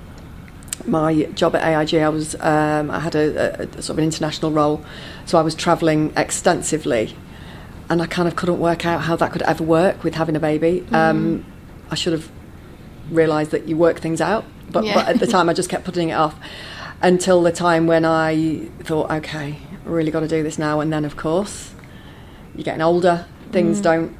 my 0.86 1.24
job 1.34 1.54
at 1.54 1.62
AIG, 1.62 2.00
I 2.00 2.08
was 2.08 2.34
um, 2.40 2.90
I 2.90 3.00
had 3.00 3.14
a, 3.14 3.62
a, 3.62 3.82
sort 3.82 3.90
of 3.90 3.98
an 3.98 4.04
international 4.04 4.50
role, 4.50 4.84
so 5.26 5.38
I 5.38 5.42
was 5.42 5.54
travelling 5.54 6.12
extensively, 6.16 7.16
and 7.88 8.02
I 8.02 8.06
kind 8.06 8.28
of 8.28 8.36
couldn't 8.36 8.58
work 8.58 8.86
out 8.86 9.02
how 9.02 9.16
that 9.16 9.32
could 9.32 9.42
ever 9.42 9.64
work 9.64 10.04
with 10.04 10.14
having 10.14 10.36
a 10.36 10.40
baby. 10.40 10.84
Um, 10.92 11.44
I 11.90 11.94
should 11.94 12.12
have 12.12 12.30
realised 13.10 13.50
that 13.50 13.68
you 13.68 13.76
work 13.76 14.00
things 14.00 14.20
out, 14.20 14.44
but, 14.70 14.84
Yeah. 14.84 14.94
but 14.94 15.08
at 15.08 15.20
the 15.20 15.26
time 15.26 15.48
I 15.48 15.52
just 15.52 15.68
kept 15.68 15.84
putting 15.84 16.08
it 16.08 16.14
off 16.14 16.34
until 17.02 17.42
the 17.42 17.52
time 17.52 17.86
when 17.86 18.04
I 18.04 18.68
thought, 18.84 19.10
okay, 19.10 19.58
I 19.84 19.88
really 19.88 20.10
got 20.10 20.20
to 20.20 20.28
do 20.28 20.42
this 20.42 20.58
now. 20.58 20.80
And 20.80 20.92
then, 20.92 21.04
of 21.04 21.16
course, 21.16 21.74
you're 22.54 22.64
getting 22.64 22.82
older. 22.82 23.26
Things 23.50 23.80
don't 23.80 24.16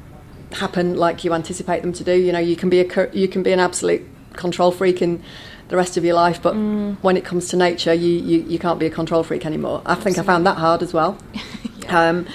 happen 0.52 0.96
like 0.96 1.24
you 1.24 1.32
anticipate 1.32 1.82
them 1.82 1.92
to 1.94 2.04
do. 2.04 2.12
You 2.12 2.32
know, 2.32 2.38
you 2.38 2.56
can 2.56 2.68
be 2.68 2.80
a 2.80 3.10
you 3.12 3.28
can 3.28 3.42
be 3.42 3.52
an 3.52 3.60
absolute 3.60 4.06
control 4.34 4.70
freak 4.72 5.00
in 5.00 5.22
the 5.68 5.76
rest 5.76 5.96
of 5.96 6.04
your 6.04 6.14
life, 6.14 6.42
but 6.42 6.54
mm. 6.54 6.96
when 7.02 7.16
it 7.16 7.24
comes 7.24 7.48
to 7.48 7.56
nature, 7.56 7.94
you, 7.94 8.08
you, 8.08 8.42
you 8.42 8.58
can't 8.58 8.78
be 8.78 8.86
a 8.86 8.90
control 8.90 9.22
freak 9.22 9.46
anymore. 9.46 9.82
I 9.86 9.94
think 9.94 10.18
I 10.18 10.22
found 10.22 10.46
that 10.46 10.58
hard 10.58 10.82
as 10.82 10.92
well. 10.92 11.18
um, 11.88 12.26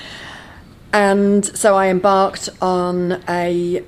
and 0.94 1.46
so 1.46 1.76
I 1.76 1.88
embarked 1.90 2.50
on 2.62 3.24
a 3.30 3.84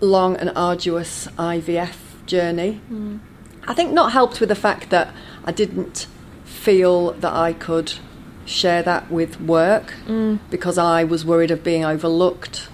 long 0.00 0.36
and 0.36 0.52
arduous 0.54 1.28
IVF 1.38 2.26
journey. 2.26 2.80
Mm. 2.90 3.20
I 3.66 3.74
think 3.74 3.92
not 3.92 4.12
helped 4.12 4.40
with 4.40 4.48
the 4.48 4.54
fact 4.54 4.90
that 4.90 5.14
I 5.44 5.52
didn't 5.52 6.06
feel 6.44 7.12
that 7.12 7.32
I 7.32 7.52
could 7.52 7.94
share 8.44 8.82
that 8.82 9.10
with 9.10 9.40
work 9.40 9.94
mm. 10.06 10.38
because 10.50 10.78
I 10.78 11.04
was 11.04 11.24
worried 11.24 11.50
of 11.50 11.62
being 11.62 11.84
overlooked 11.84 12.68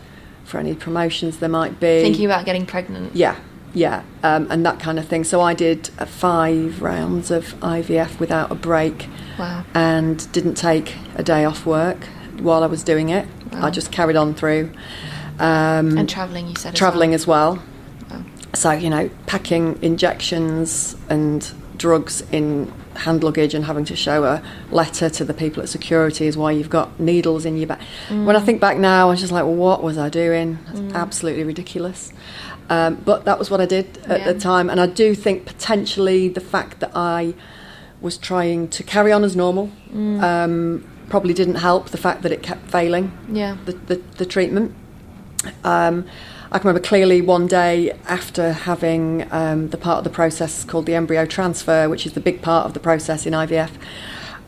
for 0.45 0.59
any 0.59 0.75
promotions 0.75 1.39
there 1.39 1.49
might 1.49 1.79
be. 1.79 2.03
Thinking 2.03 2.25
about 2.25 2.47
getting 2.47 2.65
pregnant. 2.65 3.15
Yeah, 3.15 3.39
yeah, 3.75 4.03
um, 4.23 4.47
and 4.51 4.65
that 4.67 4.81
kind 4.81 4.99
of 4.99 5.07
thing. 5.07 5.25
So 5.25 5.41
I 5.41 5.55
did 5.55 5.91
uh, 5.99 6.07
five 6.07 6.81
rounds 6.83 7.31
of 7.31 7.45
IVF 7.61 8.19
without 8.19 8.51
a 8.51 8.55
break 8.55 9.09
Wow. 9.39 9.65
and 9.75 10.31
didn't 10.33 10.55
take 10.55 10.95
a 11.15 11.23
day 11.23 11.45
off 11.45 11.65
work 11.67 12.05
while 12.41 12.63
I 12.63 12.67
was 12.67 12.83
doing 12.83 13.09
it. 13.11 13.27
Wow. 13.53 13.67
I 13.67 13.71
just 13.71 13.93
carried 13.93 14.17
on 14.17 14.35
through. 14.35 14.71
Um, 15.39 15.97
And 15.97 16.09
travelling, 16.09 16.49
you 16.49 16.55
said. 16.57 16.73
as 16.75 16.79
traveling 16.79 17.11
well. 17.11 17.15
as 17.15 17.27
well. 17.27 17.63
Wow. 18.11 18.25
So, 18.55 18.73
you 18.73 18.91
know, 18.91 19.11
packing 19.27 19.79
injections 19.83 20.97
and 21.09 21.49
drugs 21.77 22.23
in 22.33 22.73
hand 22.97 23.23
luggage 23.23 23.55
and 23.55 23.65
having 23.65 23.85
to 23.85 23.95
show 23.95 24.25
a 24.25 24.43
letter 24.73 25.09
to 25.09 25.25
the 25.25 25.33
people 25.33 25.63
at 25.63 25.69
security 25.69 26.27
is 26.27 26.37
why 26.37 26.51
you've 26.51 26.69
got 26.71 26.99
needles 26.99 27.45
in 27.45 27.57
your 27.57 27.69
back. 27.69 27.81
Mm. 28.09 28.25
When 28.25 28.35
I 28.35 28.41
think 28.41 28.61
back 28.61 28.77
now, 28.79 29.07
I 29.07 29.11
was 29.11 29.21
just 29.21 29.33
like, 29.33 29.45
what 29.45 29.85
was 29.85 29.97
I 29.97 30.09
doing? 30.09 30.59
Mm. 30.73 30.93
Absolutely 30.95 31.45
ridiculous. 31.45 32.13
Um, 32.71 32.97
but 32.97 33.25
that 33.25 33.39
was 33.39 33.51
what 33.51 33.61
I 33.61 33.67
did 33.67 33.99
at 34.07 34.21
yeah. 34.21 34.33
the 34.33 34.39
time, 34.39 34.69
and 34.69 34.81
I 34.81 34.87
do 34.87 35.15
think 35.15 35.47
potentially 35.47 36.29
the 36.29 36.41
fact 36.41 36.81
that 36.81 36.93
I 36.95 37.35
was 38.01 38.19
trying 38.19 38.69
to 38.69 38.83
carry 38.83 39.11
on 39.11 39.25
as 39.25 39.35
normal 39.35 39.71
mm. 39.91 40.23
um, 40.23 40.87
probably 41.09 41.33
didn't 41.35 41.57
help. 41.57 41.89
The 41.91 41.99
fact 41.99 42.23
that 42.23 42.33
it 42.33 42.43
kept 42.43 42.71
failing, 42.71 43.17
yeah, 43.31 43.57
the 43.65 43.73
the, 43.73 43.97
the 44.19 44.27
treatment. 44.27 44.75
Um, 45.65 46.05
I 46.51 46.59
can 46.59 46.69
remember 46.69 46.87
clearly 46.87 47.21
one 47.21 47.47
day 47.47 47.91
after 48.07 48.53
having 48.53 49.31
um, 49.33 49.69
the 49.69 49.77
part 49.77 49.99
of 49.99 50.05
the 50.05 50.11
process 50.11 50.65
called 50.65 50.87
the 50.87 50.95
embryo 50.95 51.27
transfer, 51.27 51.89
which 51.91 52.07
is 52.07 52.13
the 52.15 52.21
big 52.21 52.41
part 52.41 52.65
of 52.65 52.73
the 52.73 52.81
process 52.81 53.27
in 53.27 53.35
IVF. 53.35 53.71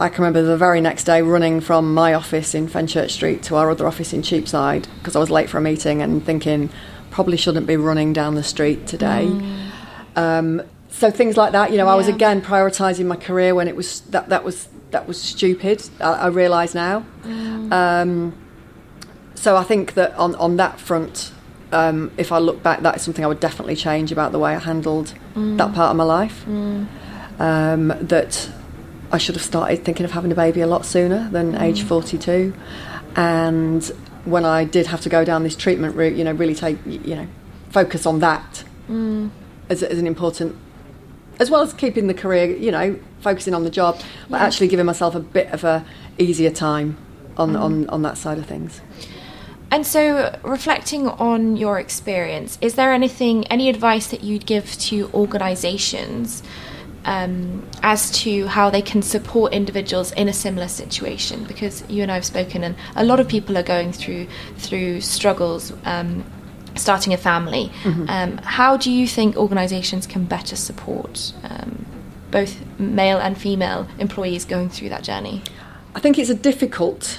I 0.01 0.09
can 0.09 0.25
remember 0.25 0.43
the 0.43 0.57
very 0.57 0.81
next 0.81 1.05
day 1.05 1.21
running 1.21 1.61
from 1.61 1.93
my 1.93 2.15
office 2.15 2.55
in 2.55 2.69
Fenchurch 2.69 3.11
Street 3.11 3.43
to 3.45 3.57
our 3.57 3.71
other 3.71 3.87
office 3.87 4.15
in 4.15 4.23
Cheapside 4.23 4.89
because 4.99 5.15
I 5.15 5.19
was 5.19 5.29
late 5.29 5.51
for 5.51 5.59
a 5.59 5.61
meeting 5.61 6.01
and 6.01 6.25
thinking 6.25 6.71
probably 7.11 7.37
shouldn't 7.37 7.67
be 7.67 7.77
running 7.77 8.13
down 8.13 8.35
the 8.35 8.43
street 8.43 8.87
today. 8.87 9.27
Mm. 9.27 9.71
Um, 10.17 10.63
so 10.89 11.11
things 11.11 11.37
like 11.37 11.53
that, 11.53 11.71
you 11.71 11.77
know, 11.77 11.87
yeah. 11.87 11.93
I 11.93 11.95
was 11.95 12.09
again 12.09 12.43
prioritising 12.43 13.07
my 13.07 13.17
career 13.17 13.55
when 13.55 13.69
it 13.69 13.77
was 13.77 14.01
that 14.11 14.29
that 14.29 14.45
was 14.45 14.69
that 14.91 15.07
was 15.07 15.21
stupid. 15.21 15.89
I, 16.01 16.13
I 16.13 16.27
realise 16.29 16.75
now. 16.75 17.05
Mm. 17.23 17.73
Um, 17.73 18.33
so 19.35 19.57
I 19.57 19.63
think 19.63 19.95
that 19.95 20.15
on 20.15 20.35
on 20.35 20.57
that 20.57 20.81
front, 20.81 21.33
um, 21.73 22.11
if 22.17 22.33
I 22.33 22.39
look 22.39 22.63
back, 22.63 22.81
that 22.83 22.97
is 22.97 23.03
something 23.03 23.25
I 23.25 23.29
would 23.29 23.41
definitely 23.41 23.77
change 23.77 24.13
about 24.13 24.33
the 24.33 24.39
way 24.39 24.55
I 24.55 24.59
handled 24.59 25.15
mm. 25.35 25.57
that 25.59 25.75
part 25.75 25.91
of 25.91 25.97
my 25.97 26.05
life. 26.05 26.45
Mm. 26.47 26.87
Um, 27.39 27.89
that 28.03 28.51
I 29.13 29.19
should 29.19 29.35
have 29.35 29.45
started 29.45 29.85
thinking 29.85 30.05
of 30.05 30.13
having 30.13 30.31
a 30.31 30.35
baby 30.35 30.61
a 30.61 30.67
lot 30.67 30.85
sooner 30.85 31.29
than 31.31 31.53
mm. 31.53 31.63
age 31.63 31.83
42. 31.83 32.55
And 33.17 33.91
when 34.25 34.45
I 34.45 34.65
did 34.65 34.87
have 34.87 35.01
to 35.03 35.09
go 35.09 35.25
down 35.25 35.43
this 35.43 35.57
treatment 35.57 35.97
route, 35.97 36.15
you 36.15 36.25
know, 36.25 36.33
really 36.33 36.55
take, 36.55 36.79
you 36.87 37.15
know, 37.15 37.27
focus 37.71 38.07
on 38.07 38.21
that 38.21 38.65
mm. 38.89 39.31
as, 39.69 39.83
as 39.83 39.99
an 39.99 40.07
important, 40.07 40.57
as 41.39 41.51
well 41.51 41.63
as 41.63 41.73
keeping 41.73 42.07
the 42.07 42.15
career, 42.15 42.55
you 42.57 42.71
know, 42.71 42.99
focusing 43.21 43.55
on 43.55 43.65
the 43.65 43.71
job, 43.71 44.01
but 44.29 44.39
yeah. 44.39 44.47
actually 44.47 44.69
giving 44.69 44.87
myself 44.87 45.15
a 45.15 45.21
bit 45.21 45.49
of 45.53 45.65
a 45.65 45.85
easier 46.19 46.51
time 46.51 46.97
on, 47.37 47.53
mm. 47.53 47.61
on, 47.61 47.89
on 47.89 48.03
that 48.03 48.19
side 48.19 48.39
of 48.39 48.47
things. 48.47 48.81
And 49.73 49.87
so, 49.87 50.37
reflecting 50.43 51.07
on 51.07 51.57
your 51.57 51.79
experience, 51.79 52.59
is 52.61 52.75
there 52.75 52.93
anything, 52.93 53.47
any 53.47 53.69
advice 53.69 54.09
that 54.09 54.25
you'd 54.25 54.45
give 54.45 54.77
to 54.79 55.09
organisations 55.15 56.43
um, 57.05 57.69
as 57.83 58.11
to 58.23 58.47
how 58.47 58.71
they 58.71 58.83
can 58.83 59.03
support 59.03 59.53
individuals 59.53 60.13
in 60.13 60.29
a 60.29 60.33
similar 60.33 60.69
situation? 60.69 61.45
Because 61.45 61.85
you 61.89 62.03
and 62.03 62.11
I 62.11 62.15
have 62.15 62.25
spoken, 62.25 62.65
and 62.65 62.77
a 62.97 63.05
lot 63.05 63.21
of 63.21 63.29
people 63.29 63.57
are 63.57 63.63
going 63.63 63.93
through 63.93 64.27
through 64.57 65.01
struggles. 65.01 65.73
Um, 65.85 66.25
starting 66.77 67.13
a 67.13 67.17
family, 67.17 67.71
mm-hmm. 67.83 68.09
um, 68.09 68.39
how 68.39 68.77
do 68.77 68.93
you 68.93 69.07
think 69.07 69.37
organisations 69.37 70.07
can 70.07 70.25
better 70.25 70.55
support 70.55 71.33
um, 71.43 71.85
both 72.31 72.65
male 72.79 73.19
and 73.19 73.37
female 73.37 73.89
employees 73.99 74.45
going 74.45 74.69
through 74.69 74.89
that 74.89 75.03
journey? 75.03 75.43
I 75.95 76.01
think 76.01 76.19
it's 76.19 76.31
a 76.31 76.35
difficult 76.35 77.19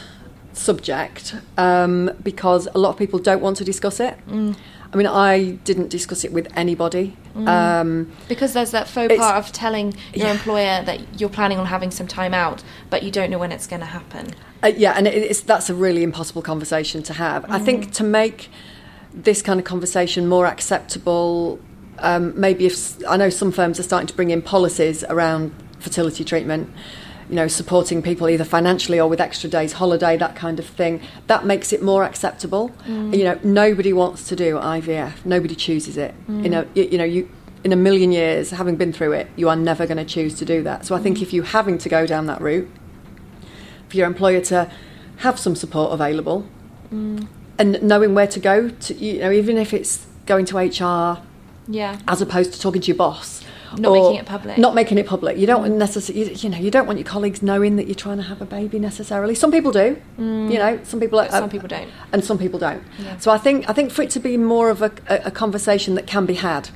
subject 0.54 1.36
um, 1.58 2.12
because 2.24 2.68
a 2.74 2.78
lot 2.78 2.92
of 2.92 2.98
people 2.98 3.20
don't 3.20 3.42
want 3.42 3.58
to 3.58 3.64
discuss 3.64 4.00
it. 4.00 4.18
Mm. 4.28 4.56
I 4.94 4.98
mean, 4.98 5.08
I 5.08 5.52
didn't 5.64 5.90
discuss 5.90 6.24
it 6.24 6.32
with 6.32 6.48
anybody. 6.56 7.16
Mm. 7.36 7.48
Um, 7.48 8.12
because 8.28 8.54
there's 8.54 8.72
that 8.72 8.88
faux 8.88 9.16
pas 9.16 9.38
of 9.38 9.52
telling 9.52 9.94
your 10.14 10.28
yeah. 10.28 10.32
employer 10.32 10.84
that 10.84 11.20
you're 11.20 11.30
planning 11.30 11.60
on 11.60 11.66
having 11.66 11.92
some 11.92 12.08
time 12.08 12.34
out, 12.34 12.64
but 12.90 13.04
you 13.04 13.12
don't 13.12 13.30
know 13.30 13.40
when 13.40 13.52
it's 13.52 13.68
going 13.68 13.80
to 13.80 13.86
happen. 13.86 14.34
Uh, 14.64 14.68
yeah, 14.68 14.94
and 14.96 15.08
it's, 15.08 15.42
that's 15.42 15.70
a 15.70 15.74
really 15.74 16.04
impossible 16.04 16.42
conversation 16.42 17.02
to 17.04 17.14
have. 17.14 17.44
Mm. 17.44 17.52
I 17.52 17.60
think 17.60 17.88
mm. 17.88 17.94
to 17.94 18.04
make 18.04 18.50
this 19.14 19.42
kind 19.42 19.60
of 19.60 19.66
conversation 19.66 20.28
more 20.28 20.46
acceptable, 20.46 21.60
um, 22.00 22.40
maybe 22.40 22.66
if 22.66 23.06
I 23.08 23.18
know 23.18 23.30
some 23.30 23.52
firms 23.52 23.80
are 23.80 23.84
starting 23.84 24.08
to 24.08 24.16
bring 24.16 24.32
in 24.32 24.42
policies 24.42 25.04
around 25.06 25.54
fertility 25.80 26.24
treatment 26.24 26.70
you 27.32 27.38
know, 27.38 27.48
supporting 27.48 28.02
people 28.02 28.30
either 28.30 28.44
financially 28.44 29.00
or 29.00 29.08
with 29.08 29.22
extra 29.22 29.50
days 29.50 29.72
holiday, 29.74 30.18
that 30.18 30.36
kind 30.36 30.60
of 30.60 30.66
thing. 30.66 31.02
That 31.28 31.46
makes 31.46 31.72
it 31.72 31.82
more 31.82 32.04
acceptable. 32.04 32.72
Mm. 32.86 33.18
You 33.18 33.24
know, 33.24 33.40
nobody 33.42 33.94
wants 33.94 34.28
to 34.28 34.36
do 34.36 34.56
IVF. 34.56 35.26
Nobody 35.26 35.56
chooses 35.56 35.96
it. 35.96 36.14
Mm. 36.28 36.44
You 36.44 36.50
know, 36.50 36.68
you, 36.76 36.84
you 36.84 36.98
know, 36.98 37.06
you 37.06 37.30
in 37.64 37.72
a 37.72 37.78
million 37.78 38.12
years, 38.12 38.52
having 38.52 38.76
been 38.76 38.92
through 38.92 39.14
it, 39.14 39.28
you 39.38 39.48
are 39.48 39.56
never 39.56 39.86
going 39.88 39.98
to 39.98 40.06
choose 40.06 40.36
to 40.40 40.46
do 40.46 40.62
that. 40.64 40.86
So 40.86 40.94
I 40.94 41.00
think 41.00 41.20
mm. 41.20 41.22
if 41.22 41.32
you're 41.32 41.46
having 41.46 41.78
to 41.78 41.90
go 41.90 42.06
down 42.06 42.26
that 42.26 42.42
route, 42.42 42.70
for 43.88 43.98
your 43.98 44.08
employer 44.08 44.42
to 44.42 44.70
have 45.18 45.40
some 45.40 45.56
support 45.56 45.94
available 45.94 46.46
mm. 46.92 47.28
and 47.60 47.82
knowing 47.82 48.14
where 48.14 48.28
to 48.28 48.40
go 48.40 48.70
to, 48.70 48.94
you 48.96 49.20
know, 49.20 49.32
even 49.32 49.58
if 49.58 49.74
it's 49.74 50.06
going 50.26 50.46
to 50.46 50.58
HR, 50.58 51.22
yeah, 51.68 52.00
as 52.08 52.22
opposed 52.22 52.54
to 52.54 52.60
talking 52.60 52.82
to 52.82 52.88
your 52.88 52.98
boss 52.98 53.44
not 53.78 53.94
making 53.94 54.16
it 54.16 54.26
public. 54.26 54.58
Not 54.58 54.76
making 54.76 54.98
it 54.98 55.08
public. 55.08 55.38
You 55.38 55.48
don't 55.48 55.78
necessarily, 55.78 56.34
you, 56.34 56.50
know, 56.50 56.58
you 56.58 56.72
don't 56.72 56.88
want 56.88 57.00
your 57.00 57.08
colleagues 57.08 57.42
knowing 57.42 57.76
that 57.76 57.88
you're 57.88 57.96
trying 57.96 58.18
to 58.18 58.24
have 58.24 58.42
a 58.42 58.46
baby 58.46 58.80
necessarily. 58.80 59.36
Some 59.36 59.52
people 59.52 59.72
do, 59.72 60.02
mm. 60.20 60.52
you 60.52 60.58
know. 60.58 60.80
Some 60.84 61.00
people, 61.00 61.20
are, 61.20 61.30
some 61.30 61.50
people 61.50 61.68
don't, 61.68 61.90
and 62.12 62.24
some 62.24 62.38
people 62.38 62.60
don't. 62.60 62.84
Yeah. 63.00 63.18
So 63.18 63.32
I 63.32 63.38
think, 63.38 63.70
I 63.70 63.74
think 63.74 63.92
for 63.92 64.02
it 64.02 64.10
to 64.12 64.20
be 64.20 64.38
more 64.38 64.70
of 64.70 64.82
a, 64.82 64.92
a, 65.08 65.16
a 65.26 65.32
conversation 65.32 65.96
that 65.96 66.08
can 66.08 66.26
be 66.26 66.36
had 66.36 66.70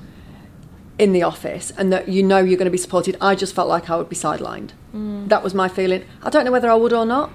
in 0.97 1.11
the 1.11 1.23
office 1.23 1.71
and 1.77 1.91
that 1.91 2.07
you 2.07 2.23
know 2.23 2.39
you're 2.39 2.57
going 2.57 2.65
to 2.65 2.71
be 2.71 2.77
supported, 2.77 3.17
I 3.19 3.35
just 3.35 3.53
felt 3.53 3.67
like 3.67 3.89
I 3.89 3.97
would 3.97 4.09
be 4.09 4.15
sidelined. 4.15 4.71
Mm. 4.93 5.27
That 5.29 5.43
was 5.43 5.53
my 5.53 5.67
feeling. 5.67 6.05
I 6.23 6.29
don't 6.29 6.45
know 6.45 6.51
whether 6.51 6.69
I 6.69 6.75
would 6.75 6.93
or 6.93 7.05
not. 7.05 7.31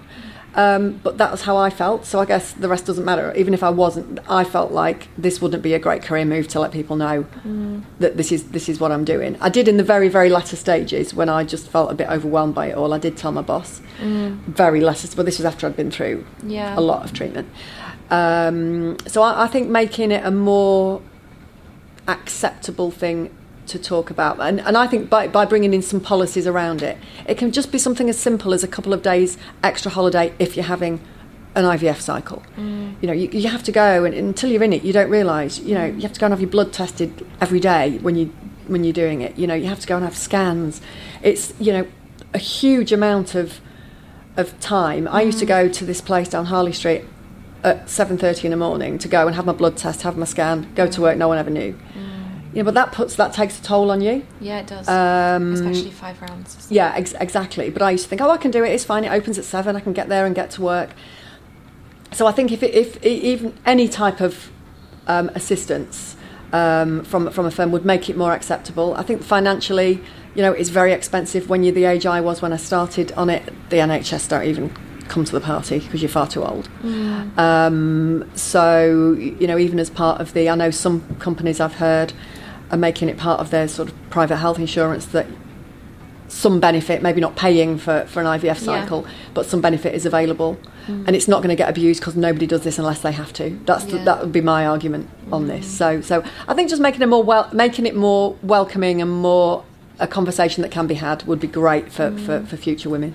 Um, 0.54 1.00
but 1.02 1.18
that 1.18 1.30
was 1.30 1.42
how 1.42 1.56
I 1.56 1.70
felt. 1.70 2.04
So 2.06 2.18
I 2.18 2.24
guess 2.24 2.52
the 2.52 2.68
rest 2.68 2.86
doesn't 2.86 3.04
matter. 3.04 3.32
Even 3.36 3.54
if 3.54 3.62
I 3.62 3.70
wasn't, 3.70 4.18
I 4.28 4.44
felt 4.44 4.72
like 4.72 5.08
this 5.16 5.40
wouldn't 5.40 5.62
be 5.62 5.74
a 5.74 5.78
great 5.78 6.02
career 6.02 6.24
move 6.24 6.48
to 6.48 6.60
let 6.60 6.72
people 6.72 6.96
know 6.96 7.24
mm. 7.44 7.84
that 8.00 8.16
this 8.16 8.32
is 8.32 8.50
this 8.50 8.68
is 8.68 8.80
what 8.80 8.90
I'm 8.90 9.04
doing. 9.04 9.36
I 9.40 9.48
did 9.48 9.68
in 9.68 9.76
the 9.76 9.84
very 9.84 10.08
very 10.08 10.28
latter 10.28 10.56
stages 10.56 11.14
when 11.14 11.28
I 11.28 11.44
just 11.44 11.68
felt 11.68 11.92
a 11.92 11.94
bit 11.94 12.08
overwhelmed 12.08 12.54
by 12.54 12.66
it 12.66 12.76
all. 12.76 12.92
I 12.92 12.98
did 12.98 13.16
tell 13.16 13.32
my 13.32 13.42
boss 13.42 13.80
mm. 13.98 14.38
very 14.46 14.80
latter. 14.80 15.08
But 15.14 15.24
this 15.24 15.38
was 15.38 15.44
after 15.44 15.66
I'd 15.66 15.76
been 15.76 15.90
through 15.90 16.26
yeah. 16.42 16.78
a 16.78 16.80
lot 16.80 17.04
of 17.04 17.12
treatment. 17.12 17.48
Um, 18.10 18.98
so 19.06 19.22
I, 19.22 19.44
I 19.44 19.46
think 19.46 19.68
making 19.68 20.10
it 20.10 20.24
a 20.24 20.30
more 20.32 21.00
acceptable 22.08 22.90
thing 22.90 23.30
to 23.70 23.78
talk 23.78 24.10
about. 24.10 24.38
And, 24.40 24.60
and 24.60 24.76
I 24.76 24.86
think 24.86 25.08
by, 25.08 25.26
by 25.28 25.44
bringing 25.44 25.74
in 25.74 25.82
some 25.82 26.00
policies 26.00 26.46
around 26.46 26.82
it, 26.82 26.98
it 27.26 27.38
can 27.38 27.50
just 27.52 27.72
be 27.72 27.78
something 27.78 28.08
as 28.08 28.18
simple 28.18 28.52
as 28.52 28.62
a 28.62 28.68
couple 28.68 28.92
of 28.92 29.02
days 29.02 29.38
extra 29.62 29.90
holiday 29.90 30.32
if 30.38 30.56
you're 30.56 30.64
having 30.66 31.00
an 31.54 31.64
IVF 31.64 32.00
cycle. 32.00 32.42
Mm. 32.56 32.94
You 33.00 33.06
know, 33.08 33.12
you, 33.12 33.28
you 33.30 33.48
have 33.48 33.62
to 33.64 33.72
go, 33.72 34.04
and, 34.04 34.14
until 34.14 34.50
you're 34.50 34.62
in 34.62 34.72
it, 34.72 34.84
you 34.84 34.92
don't 34.92 35.10
realise. 35.10 35.58
You 35.58 35.74
know, 35.74 35.84
you 35.84 36.02
have 36.02 36.12
to 36.12 36.20
go 36.20 36.26
and 36.26 36.32
have 36.32 36.40
your 36.40 36.50
blood 36.50 36.72
tested 36.72 37.26
every 37.40 37.60
day 37.60 37.98
when 37.98 38.16
you 38.16 38.32
when 38.66 38.84
you're 38.84 38.92
doing 38.92 39.20
it. 39.20 39.36
You 39.36 39.48
know, 39.48 39.54
you 39.54 39.66
have 39.66 39.80
to 39.80 39.86
go 39.86 39.96
and 39.96 40.04
have 40.04 40.16
scans. 40.16 40.80
It's 41.22 41.52
you 41.58 41.72
know 41.72 41.86
a 42.34 42.38
huge 42.38 42.92
amount 42.92 43.34
of 43.34 43.60
of 44.36 44.58
time. 44.60 45.04
Mm. 45.04 45.12
I 45.12 45.22
used 45.22 45.38
to 45.40 45.44
mm. 45.44 45.48
go 45.48 45.68
to 45.68 45.84
this 45.84 46.00
place 46.00 46.28
down 46.28 46.46
Harley 46.46 46.72
Street 46.72 47.04
at 47.64 47.86
7:30 47.86 48.44
in 48.44 48.50
the 48.52 48.56
morning 48.56 48.98
to 48.98 49.08
go 49.08 49.26
and 49.26 49.34
have 49.34 49.46
my 49.46 49.52
blood 49.52 49.76
test, 49.76 50.02
have 50.02 50.16
my 50.16 50.26
scan, 50.26 50.72
go 50.74 50.86
to 50.86 51.00
work. 51.00 51.16
No 51.16 51.28
one 51.28 51.38
ever 51.38 51.50
knew. 51.50 51.72
Mm. 51.72 52.19
Yeah, 52.52 52.64
but 52.64 52.74
that 52.74 52.92
puts 52.92 53.14
that 53.16 53.32
takes 53.32 53.58
a 53.58 53.62
toll 53.62 53.90
on 53.90 54.00
you. 54.00 54.26
Yeah, 54.40 54.60
it 54.60 54.66
does. 54.66 54.88
Um, 54.88 55.52
Especially 55.54 55.90
five 55.90 56.20
rounds. 56.20 56.66
Yeah, 56.70 56.92
ex- 56.96 57.14
exactly. 57.20 57.70
But 57.70 57.82
I 57.82 57.92
used 57.92 58.04
to 58.04 58.10
think, 58.10 58.20
oh, 58.20 58.30
I 58.30 58.38
can 58.38 58.50
do 58.50 58.64
it. 58.64 58.70
It's 58.70 58.84
fine. 58.84 59.04
It 59.04 59.12
opens 59.12 59.38
at 59.38 59.44
seven. 59.44 59.76
I 59.76 59.80
can 59.80 59.92
get 59.92 60.08
there 60.08 60.26
and 60.26 60.34
get 60.34 60.50
to 60.52 60.62
work. 60.62 60.90
So 62.12 62.26
I 62.26 62.32
think 62.32 62.50
if 62.50 62.62
it, 62.62 62.74
if 62.74 63.02
even 63.04 63.54
any 63.64 63.88
type 63.88 64.20
of 64.20 64.50
um, 65.06 65.28
assistance 65.34 66.16
um, 66.52 67.04
from 67.04 67.30
from 67.30 67.46
a 67.46 67.50
firm 67.50 67.70
would 67.72 67.84
make 67.84 68.08
it 68.08 68.16
more 68.16 68.32
acceptable. 68.32 68.94
I 68.94 69.02
think 69.02 69.22
financially, 69.22 70.02
you 70.34 70.42
know, 70.42 70.52
it's 70.52 70.70
very 70.70 70.92
expensive. 70.92 71.48
When 71.48 71.62
you're 71.62 71.74
the 71.74 71.84
age 71.84 72.06
I 72.06 72.20
was 72.20 72.42
when 72.42 72.52
I 72.52 72.56
started 72.56 73.12
on 73.12 73.30
it, 73.30 73.44
the 73.70 73.76
NHS 73.76 74.28
don't 74.28 74.44
even 74.44 74.74
come 75.08 75.24
to 75.24 75.32
the 75.32 75.40
party 75.40 75.80
because 75.80 76.02
you're 76.02 76.08
far 76.08 76.26
too 76.26 76.44
old. 76.44 76.68
Mm. 76.82 77.36
Um, 77.38 78.30
so 78.34 79.14
you 79.18 79.46
know, 79.46 79.58
even 79.58 79.78
as 79.78 79.90
part 79.90 80.20
of 80.20 80.32
the, 80.32 80.48
I 80.48 80.54
know 80.54 80.70
some 80.70 81.02
companies 81.16 81.60
I've 81.60 81.74
heard 81.74 82.12
are 82.70 82.78
making 82.78 83.08
it 83.08 83.16
part 83.16 83.40
of 83.40 83.50
their 83.50 83.68
sort 83.68 83.88
of 83.88 84.10
private 84.10 84.36
health 84.36 84.58
insurance 84.58 85.06
that 85.06 85.26
some 86.28 86.60
benefit, 86.60 87.02
maybe 87.02 87.20
not 87.20 87.36
paying 87.36 87.76
for, 87.76 88.06
for 88.06 88.20
an 88.20 88.26
IVF 88.26 88.58
cycle, 88.58 89.02
yeah. 89.02 89.12
but 89.34 89.46
some 89.46 89.60
benefit 89.60 89.94
is 89.94 90.06
available. 90.06 90.56
Mm. 90.86 91.06
And 91.08 91.16
it's 91.16 91.28
not 91.28 91.38
going 91.38 91.50
to 91.50 91.56
get 91.56 91.68
abused 91.68 92.00
because 92.00 92.16
nobody 92.16 92.46
does 92.46 92.62
this 92.62 92.78
unless 92.78 93.00
they 93.00 93.12
have 93.12 93.32
to. 93.34 93.58
That's 93.64 93.84
yeah. 93.86 93.98
the, 93.98 94.04
that 94.04 94.20
would 94.20 94.32
be 94.32 94.40
my 94.40 94.66
argument 94.66 95.10
on 95.32 95.44
mm. 95.44 95.48
this. 95.48 95.66
So 95.68 96.00
so 96.00 96.24
I 96.46 96.54
think 96.54 96.70
just 96.70 96.80
making 96.80 97.02
it 97.02 97.08
more 97.08 97.22
well, 97.22 97.48
making 97.52 97.86
it 97.86 97.96
more 97.96 98.36
welcoming 98.42 99.02
and 99.02 99.10
more 99.10 99.64
a 99.98 100.06
conversation 100.06 100.62
that 100.62 100.70
can 100.70 100.86
be 100.86 100.94
had 100.94 101.24
would 101.24 101.40
be 101.40 101.46
great 101.46 101.92
for, 101.92 102.10
mm. 102.10 102.24
for, 102.24 102.46
for 102.46 102.56
future 102.56 102.88
women. 102.88 103.14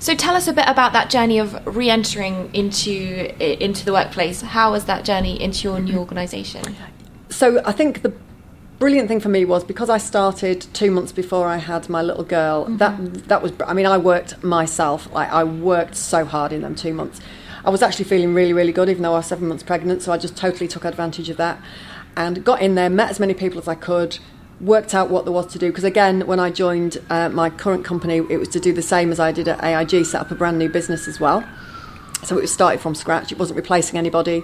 So 0.00 0.14
tell 0.14 0.34
us 0.34 0.48
a 0.48 0.54
bit 0.54 0.64
about 0.66 0.94
that 0.94 1.10
journey 1.10 1.38
of 1.38 1.66
re-entering 1.66 2.54
into 2.54 3.36
into 3.62 3.84
the 3.84 3.92
workplace. 3.92 4.40
How 4.40 4.72
was 4.72 4.86
that 4.86 5.04
journey 5.04 5.40
into 5.40 5.68
your 5.68 5.78
new 5.78 5.98
organisation? 5.98 6.62
So 7.28 7.62
I 7.66 7.72
think 7.72 8.00
the 8.00 8.14
brilliant 8.80 9.08
thing 9.08 9.20
for 9.20 9.28
me 9.28 9.44
was 9.44 9.62
because 9.62 9.90
I 9.90 9.98
started 9.98 10.66
two 10.72 10.90
months 10.90 11.12
before 11.12 11.46
I 11.46 11.58
had 11.58 11.88
my 11.90 12.02
little 12.02 12.24
girl. 12.24 12.64
That 12.64 13.28
that 13.28 13.42
was. 13.42 13.52
I 13.64 13.74
mean, 13.74 13.86
I 13.86 13.98
worked 13.98 14.42
myself. 14.42 15.12
Like 15.12 15.30
I 15.30 15.44
worked 15.44 15.94
so 15.94 16.24
hard 16.24 16.52
in 16.52 16.62
them 16.62 16.74
two 16.74 16.94
months. 16.94 17.20
I 17.64 17.68
was 17.68 17.82
actually 17.82 18.06
feeling 18.06 18.32
really, 18.32 18.54
really 18.54 18.72
good, 18.72 18.88
even 18.88 19.02
though 19.02 19.12
I 19.12 19.18
was 19.18 19.26
seven 19.26 19.46
months 19.48 19.62
pregnant. 19.62 20.02
So 20.02 20.12
I 20.12 20.16
just 20.16 20.34
totally 20.34 20.66
took 20.66 20.84
advantage 20.84 21.28
of 21.28 21.36
that, 21.36 21.60
and 22.16 22.42
got 22.42 22.62
in 22.62 22.74
there, 22.74 22.90
met 22.90 23.10
as 23.10 23.20
many 23.20 23.34
people 23.34 23.60
as 23.60 23.68
I 23.68 23.74
could, 23.74 24.18
worked 24.62 24.94
out 24.94 25.10
what 25.10 25.26
there 25.26 25.32
was 25.32 25.46
to 25.52 25.58
do. 25.58 25.68
Because 25.68 25.84
again, 25.84 26.26
when 26.26 26.40
I 26.40 26.50
joined 26.50 26.96
uh, 27.10 27.28
my 27.28 27.50
current 27.50 27.84
company, 27.84 28.16
it 28.30 28.38
was 28.38 28.48
to 28.48 28.60
do 28.60 28.72
the 28.72 28.82
same 28.82 29.12
as 29.12 29.20
I 29.20 29.30
did 29.30 29.46
at 29.46 29.62
AIG, 29.62 30.06
set 30.06 30.22
up 30.22 30.30
a 30.30 30.34
brand 30.34 30.58
new 30.58 30.70
business 30.70 31.06
as 31.06 31.20
well. 31.20 31.46
So 32.24 32.38
it 32.38 32.40
was 32.40 32.52
started 32.52 32.80
from 32.80 32.94
scratch. 32.94 33.30
It 33.30 33.38
wasn't 33.38 33.58
replacing 33.58 33.98
anybody. 33.98 34.42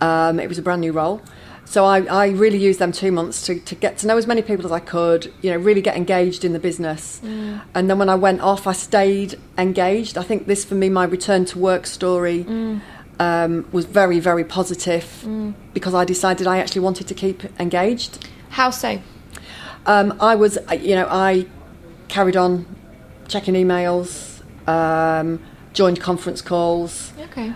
Um, 0.00 0.38
it 0.38 0.48
was 0.48 0.58
a 0.58 0.62
brand 0.62 0.80
new 0.80 0.92
role. 0.92 1.22
So 1.66 1.84
I, 1.84 2.02
I 2.04 2.28
really 2.28 2.58
used 2.58 2.78
them 2.78 2.92
two 2.92 3.10
months 3.10 3.44
to, 3.46 3.58
to 3.58 3.74
get 3.74 3.98
to 3.98 4.06
know 4.06 4.16
as 4.16 4.26
many 4.26 4.42
people 4.42 4.64
as 4.66 4.72
I 4.72 4.80
could, 4.80 5.32
you 5.42 5.50
know, 5.50 5.56
really 5.56 5.80
get 5.80 5.96
engaged 5.96 6.44
in 6.44 6.52
the 6.52 6.58
business. 6.58 7.20
And 7.74 7.90
then 7.90 7.98
when 7.98 8.08
I 8.08 8.14
went 8.14 8.40
off, 8.42 8.66
I 8.66 8.72
stayed 8.72 9.38
engaged. 9.58 10.16
I 10.18 10.22
think 10.22 10.46
this, 10.46 10.64
for 10.64 10.74
me, 10.74 10.88
my 10.88 11.04
return 11.04 11.44
to 11.46 11.58
work 11.58 11.86
story 11.86 12.46
um, 13.18 13.66
was 13.72 13.86
very, 13.86 14.20
very 14.20 14.44
positive 14.44 15.26
because 15.72 15.94
I 15.94 16.04
decided 16.04 16.46
I 16.46 16.58
actually 16.58 16.82
wanted 16.82 17.08
to 17.08 17.14
keep 17.14 17.44
engaged. 17.60 18.28
How 18.50 18.70
so? 18.70 19.00
Um, 19.86 20.16
I 20.20 20.34
was, 20.34 20.58
uh, 20.70 20.74
you 20.74 20.94
know, 20.94 21.06
I 21.10 21.46
carried 22.08 22.36
on 22.36 22.66
checking 23.26 23.54
emails, 23.54 24.42
um, 24.68 25.40
joined 25.72 26.00
conference 26.00 26.40
calls, 26.40 27.12
Okay. 27.18 27.52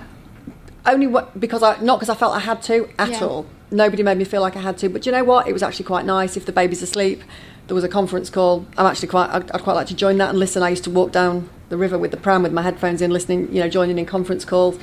only 0.85 1.07
what, 1.07 1.39
because 1.39 1.63
I 1.63 1.79
not 1.81 2.01
because 2.01 2.09
I 2.11 2.15
felt 2.19 2.35
I 2.35 2.41
had 2.41 2.63
to 2.63 2.89
at 2.99 3.11
Yeah. 3.11 3.25
all. 3.25 3.47
Nobody 3.71 4.03
made 4.03 4.17
me 4.17 4.25
feel 4.25 4.41
like 4.41 4.57
I 4.57 4.61
had 4.61 4.79
to. 4.79 4.89
But 4.89 5.05
you 5.07 5.13
know 5.13 5.25
what? 5.25 5.47
It 5.47 5.53
was 5.53 5.63
actually 5.63 5.85
quite 5.85 6.07
nice. 6.07 6.37
If 6.37 6.47
the 6.47 6.53
baby's 6.53 6.83
asleep, 6.83 7.23
there 7.67 7.75
was 7.75 7.85
a 7.85 7.89
conference 7.89 8.31
call. 8.31 8.67
I'm 8.77 8.87
actually 8.87 9.09
quite. 9.09 9.31
I'd, 9.31 9.51
I'd 9.51 9.63
quite 9.63 9.75
like 9.75 9.87
to 9.89 9.95
join 9.95 10.19
that 10.19 10.31
and 10.31 10.39
listen. 10.39 10.63
I 10.63 10.71
used 10.71 10.85
to 10.85 10.91
walk 10.91 11.13
down 11.13 11.49
the 11.69 11.77
river 11.77 11.99
with 11.99 12.11
the 12.11 12.17
pram 12.17 12.43
with 12.43 12.53
my 12.53 12.63
headphones 12.63 13.03
in, 13.03 13.11
listening. 13.11 13.53
You 13.53 13.63
know, 13.63 13.69
joining 13.69 13.99
in 13.99 14.07
conference 14.07 14.45
calls. 14.45 14.79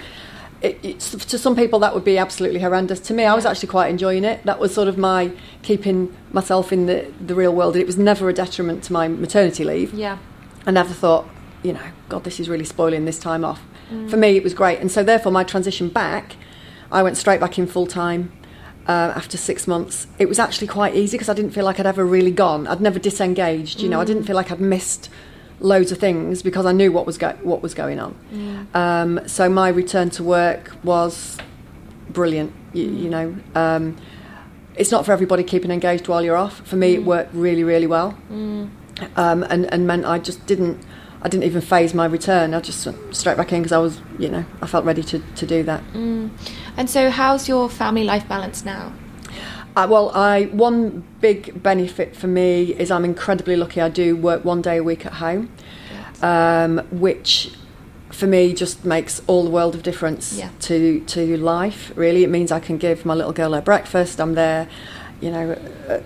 It, 0.62 0.80
it's, 0.84 1.12
to 1.26 1.38
some 1.38 1.56
people 1.56 1.80
that 1.80 1.94
would 1.94 2.06
be 2.06 2.18
absolutely 2.18 2.60
horrendous. 2.60 3.00
To 3.02 3.14
me, 3.14 3.26
I 3.26 3.36
was 3.36 3.46
actually 3.46 3.70
quite 3.70 3.90
enjoying 3.90 4.24
it. 4.24 4.44
That 4.46 4.60
was 4.60 4.74
sort 4.74 4.88
of 4.88 4.98
my 4.98 5.32
keeping 5.64 6.16
myself 6.32 6.72
in 6.72 6.86
the 6.86 7.12
the 7.20 7.36
real 7.36 7.54
world. 7.54 7.76
It 7.76 7.88
was 7.88 7.98
never 7.98 8.30
a 8.30 8.34
detriment 8.34 8.84
to 8.86 8.94
my 8.94 9.08
maternity 9.08 9.64
leave. 9.64 9.94
Yeah. 9.94 10.20
I 10.68 10.72
never 10.72 10.94
thought, 10.94 11.28
you 11.64 11.74
know, 11.74 11.88
God, 12.10 12.24
this 12.24 12.40
is 12.40 12.50
really 12.50 12.66
spoiling 12.66 13.06
this 13.06 13.20
time 13.20 13.44
off. 13.44 13.62
Mm. 13.92 14.10
For 14.10 14.18
me, 14.18 14.36
it 14.36 14.44
was 14.44 14.54
great. 14.54 14.80
And 14.80 14.92
so, 14.92 15.04
therefore, 15.04 15.32
my 15.32 15.44
transition 15.44 15.90
back, 15.90 16.36
I 16.92 17.04
went 17.04 17.18
straight 17.18 17.40
back 17.40 17.60
in 17.60 17.68
full 17.68 17.86
time 17.86 18.32
uh, 18.88 19.14
after 19.16 19.38
six 19.38 19.68
months. 19.68 20.08
It 20.20 20.28
was 20.30 20.40
actually 20.40 20.68
quite 20.68 20.96
easy 20.96 21.18
because 21.18 21.30
I 21.30 21.34
didn't 21.34 21.52
feel 21.52 21.66
like 21.66 21.80
I'd 21.80 21.86
ever 21.88 22.06
really 22.06 22.32
gone. 22.32 22.68
I'd 22.68 22.82
never 22.82 23.00
disengaged. 23.00 23.82
You 23.82 23.90
know, 23.90 24.00
I 24.02 24.06
didn't 24.06 24.24
feel 24.24 24.36
like 24.36 24.52
I'd 24.52 24.60
missed 24.62 25.10
loads 25.60 25.92
of 25.92 25.98
things 26.00 26.42
because 26.44 26.66
I 26.66 26.72
knew 26.74 26.92
what 26.92 27.06
was 27.06 27.18
go- 27.18 27.38
what 27.44 27.62
was 27.62 27.74
going 27.74 28.00
on. 28.00 28.68
Um, 28.74 29.20
so 29.28 29.50
my 29.50 29.70
return 29.70 30.10
to 30.12 30.24
work 30.24 30.72
was 30.84 31.38
brilliant. 32.10 32.52
You, 32.74 32.86
you 32.90 33.10
know. 33.10 33.36
Um, 33.56 33.98
it's 34.76 34.92
not 34.92 35.06
for 35.06 35.14
everybody 35.14 35.44
keeping 35.44 35.72
engaged 35.72 36.10
while 36.10 36.22
you're 36.22 36.36
off. 36.36 36.60
For 36.68 36.76
me, 36.76 36.96
it 36.96 37.06
worked 37.06 37.34
really, 37.34 37.64
really 37.64 37.88
well 37.88 38.18
um, 39.16 39.44
and 39.50 39.72
and 39.74 39.88
meant 39.88 40.06
I 40.06 40.20
just 40.20 40.46
didn't 40.46 40.78
I 41.22 41.30
didn't 41.30 41.46
even 41.46 41.62
phase 41.62 41.94
my 41.94 42.06
return. 42.06 42.54
I 42.54 42.60
just 42.60 42.86
went 42.86 43.16
straight 43.16 43.38
back 43.38 43.54
in 43.54 43.62
because 43.62 43.72
I 43.72 43.78
was 43.78 44.02
you 44.20 44.28
know 44.30 44.44
I 44.62 44.68
felt 44.68 44.84
ready 44.86 45.02
to, 45.04 45.20
to 45.20 45.46
do 45.46 45.64
that. 45.64 45.82
And 46.78 46.90
so, 46.90 47.10
how's 47.10 47.48
your 47.48 47.70
family 47.70 48.04
life 48.04 48.28
balance 48.28 48.66
now? 48.66 48.94
Uh, 49.76 49.88
well, 49.90 50.10
I 50.12 50.46
one 50.46 51.04
big 51.20 51.62
benefit 51.62 52.16
for 52.16 52.28
me 52.28 52.74
is 52.76 52.92
I'm 52.92 53.04
incredibly 53.06 53.56
lucky. 53.56 53.82
I 53.82 53.90
do 53.90 54.16
work 54.16 54.46
one 54.46 54.62
day 54.62 54.78
a 54.78 54.84
week 54.84 55.06
at 55.06 55.14
home, 55.14 55.50
um, 56.22 56.78
which 56.92 57.52
for 58.10 58.28
me 58.28 58.54
just 58.54 58.86
makes 58.86 59.22
all 59.28 59.44
the 59.44 59.50
world 59.50 59.76
of 59.76 59.84
difference 59.84 60.38
Yeah. 60.38 60.50
to 60.62 61.02
to 61.02 61.38
life. 61.38 61.92
Really, 61.96 62.24
it 62.24 62.30
means 62.30 62.52
I 62.52 62.60
can 62.62 62.78
give 62.78 63.06
my 63.06 63.14
little 63.14 63.34
girl 63.34 63.54
her 63.54 63.62
breakfast. 63.62 64.20
I'm 64.22 64.36
there, 64.36 64.68
you 65.22 65.32
know. 65.32 65.58
Uh, 65.90 66.00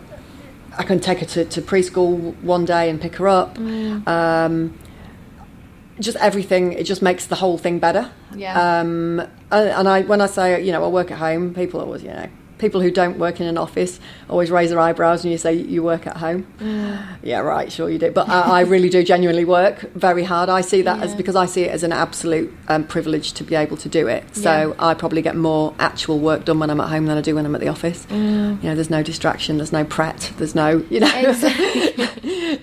I 0.77 0.83
can 0.83 0.99
take 0.99 1.19
her 1.19 1.25
to, 1.25 1.43
to 1.45 1.61
preschool 1.61 2.35
one 2.41 2.63
day 2.63 2.89
and 2.89 3.01
pick 3.01 3.15
her 3.17 3.27
up. 3.27 3.57
Um, 4.07 4.73
just 5.99 6.17
everything. 6.17 6.73
It 6.73 6.83
just 6.83 7.01
makes 7.01 7.27
the 7.27 7.35
whole 7.35 7.57
thing 7.57 7.79
better. 7.79 8.11
Yeah. 8.35 8.79
Um, 8.79 9.19
and, 9.51 9.69
and 9.69 9.87
I, 9.87 10.01
when 10.03 10.21
I 10.21 10.27
say, 10.27 10.63
you 10.63 10.71
know, 10.71 10.83
I 10.83 10.87
work 10.87 11.11
at 11.11 11.17
home, 11.17 11.53
people 11.53 11.79
always, 11.79 12.03
you 12.03 12.09
know, 12.09 12.27
people 12.59 12.79
who 12.81 12.91
don't 12.91 13.17
work 13.17 13.39
in 13.41 13.47
an 13.47 13.57
office 13.57 13.99
always 14.29 14.51
raise 14.51 14.69
their 14.69 14.79
eyebrows 14.79 15.23
when 15.23 15.31
you 15.31 15.37
say 15.39 15.53
you 15.53 15.81
work 15.81 16.05
at 16.05 16.17
home. 16.17 16.45
Yeah, 17.21 17.39
right, 17.39 17.69
sure 17.71 17.89
you 17.89 17.99
do. 17.99 18.11
But 18.11 18.29
I, 18.29 18.59
I 18.59 18.61
really 18.61 18.89
do 18.89 19.03
genuinely 19.03 19.43
work 19.45 19.81
very 19.93 20.23
hard. 20.23 20.47
I 20.49 20.61
see 20.61 20.81
that 20.83 21.01
as 21.03 21.13
because 21.13 21.35
I 21.35 21.45
see 21.47 21.63
it 21.63 21.71
as 21.71 21.83
an 21.83 21.91
absolute 21.91 22.51
um, 22.69 22.85
privilege 22.85 23.33
to 23.33 23.43
be 23.43 23.55
able 23.55 23.75
to 23.77 23.89
do 23.89 24.07
it. 24.07 24.23
So 24.35 24.69
Yeah. 24.69 24.87
I 24.87 24.93
probably 24.93 25.21
get 25.21 25.35
more 25.35 25.73
actual 25.79 26.17
work 26.19 26.45
done 26.45 26.59
when 26.59 26.69
I'm 26.69 26.79
at 26.79 26.87
home 26.89 27.07
than 27.07 27.17
I 27.17 27.21
do 27.21 27.35
when 27.35 27.45
I'm 27.45 27.53
at 27.55 27.61
the 27.61 27.67
office. 27.67 28.07
You 28.09 28.15
know, 28.17 28.75
there's 28.75 28.89
no 28.89 29.03
distraction, 29.03 29.57
there's 29.57 29.73
no 29.73 29.83
pret, 29.83 30.31
there's 30.37 30.55
no, 30.55 30.83
you 30.89 30.99
know, 31.01 31.33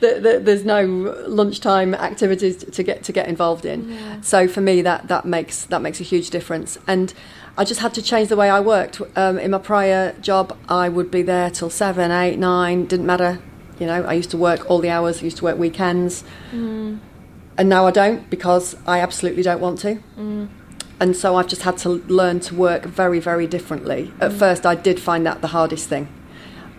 there- 0.01 0.21
there- 0.21 0.41
there's 0.41 0.65
no 0.65 0.85
lunchtime 1.27 1.95
activities 1.95 2.57
to 2.65 2.83
get 2.83 3.03
to 3.05 3.13
get 3.13 3.29
involved 3.29 3.65
in. 3.65 3.91
Yeah. 3.91 4.21
So 4.23 4.49
for 4.49 4.61
me, 4.61 4.83
that 4.83 5.09
that 5.09 5.25
makes 5.25 5.65
that 5.67 5.83
makes 5.83 6.01
a 6.01 6.05
huge 6.05 6.31
difference. 6.31 6.79
And 6.87 7.13
I 7.59 7.65
just 7.65 7.81
had 7.81 7.95
to 7.95 8.03
change 8.03 8.29
the 8.29 8.37
way 8.37 8.51
I 8.51 8.61
worked. 8.61 9.01
Um, 9.17 9.39
in 9.39 9.51
my 9.51 9.59
prior 9.59 10.13
job, 10.21 10.57
I 10.69 10.89
would 10.89 11.11
be 11.11 11.23
there 11.23 11.51
till 11.51 11.71
seven, 11.71 12.11
eight, 12.11 12.39
nine. 12.39 12.85
Didn't 12.85 13.07
matter. 13.07 13.41
You 13.79 13.87
know, 13.87 14.05
I 14.05 14.13
used 14.13 14.31
to 14.31 14.37
work 14.37 14.71
all 14.71 14.81
the 14.81 14.91
hours. 14.91 15.21
I 15.21 15.25
used 15.25 15.39
to 15.39 15.45
work 15.45 15.59
weekends. 15.59 16.23
Mm. 16.53 16.99
And 17.59 17.69
now 17.69 17.87
I 17.87 17.91
don't 17.91 18.29
because 18.29 18.77
I 18.87 19.01
absolutely 19.01 19.43
don't 19.43 19.61
want 19.61 19.79
to. 19.81 19.99
Mm. 20.19 20.49
And 21.01 21.17
so 21.17 21.37
I've 21.37 21.47
just 21.47 21.63
had 21.63 21.79
to 21.79 21.89
learn 21.89 22.41
to 22.41 22.55
work 22.55 22.85
very, 22.85 23.21
very 23.21 23.47
differently. 23.47 24.13
At 24.21 24.33
mm. 24.33 24.39
first, 24.39 24.67
I 24.67 24.75
did 24.75 25.01
find 25.01 25.27
that 25.27 25.41
the 25.41 25.49
hardest 25.49 25.89
thing. 25.89 26.09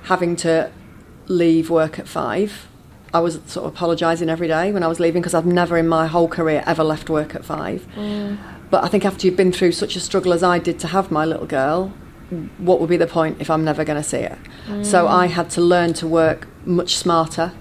Having 0.04 0.36
to 0.38 0.72
leave 1.28 1.70
work 1.72 1.98
at 1.98 2.08
five. 2.08 2.68
I 3.14 3.20
was 3.20 3.40
sort 3.46 3.66
of 3.66 3.74
apologising 3.74 4.30
every 4.30 4.48
day 4.48 4.72
when 4.72 4.84
I 4.84 4.88
was 4.88 5.00
leaving 5.00 5.22
because 5.22 5.34
I've 5.34 5.46
never 5.46 5.78
in 5.78 5.88
my 5.88 6.08
whole 6.08 6.28
career 6.28 6.64
ever 6.68 6.84
left 6.84 7.10
work 7.10 7.34
at 7.34 7.44
five. 7.44 7.88
But 8.70 8.84
I 8.84 8.88
think 8.88 9.06
after 9.06 9.26
you've 9.26 9.38
been 9.38 9.52
through 9.52 9.72
such 9.72 9.96
a 9.96 10.00
struggle 10.00 10.34
as 10.34 10.44
I 10.44 10.60
did 10.60 10.80
to 10.80 10.88
have 10.88 11.10
my 11.12 11.26
little 11.26 11.46
girl, 11.46 11.94
what 12.58 12.80
would 12.82 12.90
be 12.90 12.98
the 12.98 13.08
point 13.08 13.38
if 13.40 13.50
I'm 13.50 13.64
never 13.64 13.86
going 13.86 14.02
to 14.02 14.08
see 14.08 14.24
her? 14.24 14.38
So 14.84 15.08
I 15.08 15.28
had 15.28 15.50
to 15.52 15.62
learn 15.62 15.94
to 15.94 16.08
work 16.08 16.48
much 16.66 16.98
smarter. 16.98 17.54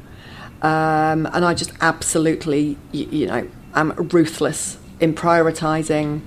Um, 0.63 1.27
and 1.27 1.45
I 1.45 1.55
just 1.55 1.73
absolutely, 1.81 2.77
you, 2.91 3.07
you 3.07 3.27
know, 3.27 3.49
am 3.75 3.93
ruthless 3.93 4.79
in 4.99 5.15
prioritising 5.15 6.23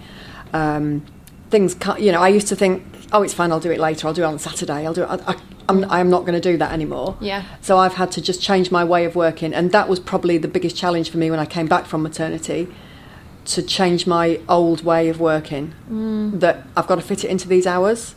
um, 0.53 1.05
things. 1.49 1.75
You 1.97 2.11
know, 2.13 2.21
I 2.21 2.29
used 2.29 2.47
to 2.47 2.55
think, 2.55 2.83
oh, 3.11 3.23
it's 3.23 3.33
fine, 3.33 3.51
I'll 3.51 3.59
do 3.59 3.71
it 3.71 3.79
later. 3.79 4.07
I'll 4.07 4.13
do 4.13 4.21
it 4.21 4.27
on 4.27 4.39
Saturday. 4.39 4.85
I'll 4.85 4.93
do 4.93 5.03
it. 5.03 5.07
I, 5.09 5.33
I, 5.33 5.35
I'm, 5.67 5.83
I'm 5.91 6.09
not 6.09 6.21
going 6.21 6.39
to 6.39 6.51
do 6.51 6.57
that 6.57 6.71
anymore. 6.71 7.17
Yeah. 7.19 7.43
So 7.61 7.77
I've 7.77 7.95
had 7.95 8.11
to 8.13 8.21
just 8.21 8.41
change 8.41 8.71
my 8.71 8.83
way 8.83 9.03
of 9.05 9.15
working, 9.15 9.53
and 9.53 9.71
that 9.71 9.89
was 9.89 9.99
probably 9.99 10.37
the 10.37 10.47
biggest 10.47 10.75
challenge 10.77 11.09
for 11.09 11.17
me 11.17 11.29
when 11.29 11.39
I 11.39 11.45
came 11.45 11.67
back 11.67 11.85
from 11.85 12.01
maternity. 12.01 12.67
To 13.55 13.63
change 13.63 14.05
my 14.05 14.39
old 14.47 14.83
way 14.83 15.09
of 15.09 15.19
working, 15.19 15.73
mm. 15.89 16.39
that 16.39 16.67
I've 16.77 16.85
got 16.87 16.95
to 16.95 17.01
fit 17.01 17.23
it 17.23 17.29
into 17.31 17.47
these 17.47 17.65
hours. 17.65 18.13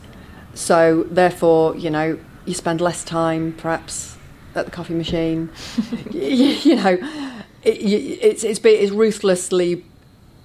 So 0.53 1.05
therefore, 1.09 1.75
you 1.75 1.89
know, 1.89 2.19
you 2.45 2.53
spend 2.53 2.81
less 2.81 3.03
time 3.03 3.53
perhaps 3.53 4.15
at 4.53 4.65
the 4.65 4.71
coffee 4.71 4.93
machine. 4.93 5.49
you, 6.11 6.21
you 6.21 6.75
know, 6.75 6.97
it, 7.63 7.81
you- 7.81 8.17
it's 8.21 8.43
it's, 8.43 8.59
it's 8.63 8.91
ruthlessly 8.91 9.83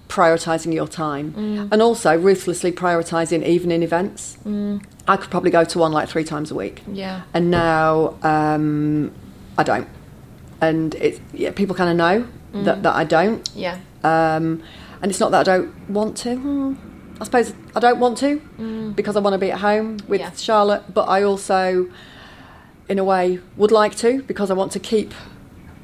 prioritising 0.09 0.73
your 0.73 0.89
time, 0.89 1.33
mm. 1.33 1.69
and 1.71 1.83
also 1.83 2.17
ruthlessly 2.19 2.73
prioritising 2.73 3.45
evening 3.47 3.83
events. 3.83 4.39
Mm. 4.47 4.83
I 5.07 5.17
could 5.19 5.31
probably 5.31 5.51
go 5.51 5.65
to 5.65 5.79
one 5.79 5.93
like 5.93 6.09
three 6.09 6.25
times 6.25 6.51
a 6.51 6.55
week 6.55 6.83
Yeah. 6.91 7.23
and 7.35 7.51
now 7.51 8.17
um, 8.23 9.13
I 9.59 9.65
don't. 9.65 9.89
And 10.61 10.95
it's 10.95 11.21
yeah, 11.35 11.51
people 11.51 11.75
kind 11.75 11.91
of 11.91 11.97
know 11.97 12.27
that, 12.65 12.83
that 12.83 12.95
I 12.95 13.05
don't. 13.05 13.49
Yeah. 13.55 13.79
Um, 14.05 14.63
and 15.03 15.11
it's 15.11 15.21
not 15.21 15.31
that 15.33 15.41
I 15.41 15.57
don't 15.57 15.89
want 15.91 16.17
to. 16.19 16.37
Hmm. 16.37 16.75
I 17.21 17.25
suppose 17.25 17.53
I 17.75 17.81
don't 17.81 17.99
want 17.99 18.19
to 18.19 18.93
because 18.95 19.17
I 19.17 19.21
want 19.21 19.35
to 19.35 19.39
be 19.39 19.51
at 19.51 19.59
home 19.59 19.99
with 20.07 20.21
Yeah. 20.21 20.31
Charlotte, 20.33 20.95
but 20.95 21.09
I 21.09 21.23
also, 21.25 21.91
in 22.89 22.99
a 22.99 23.05
way, 23.05 23.41
would 23.57 23.73
like 23.73 23.97
to 23.97 24.23
because 24.23 24.51
I 24.53 24.55
want 24.55 24.71
to 24.73 24.79
keep, 24.79 25.13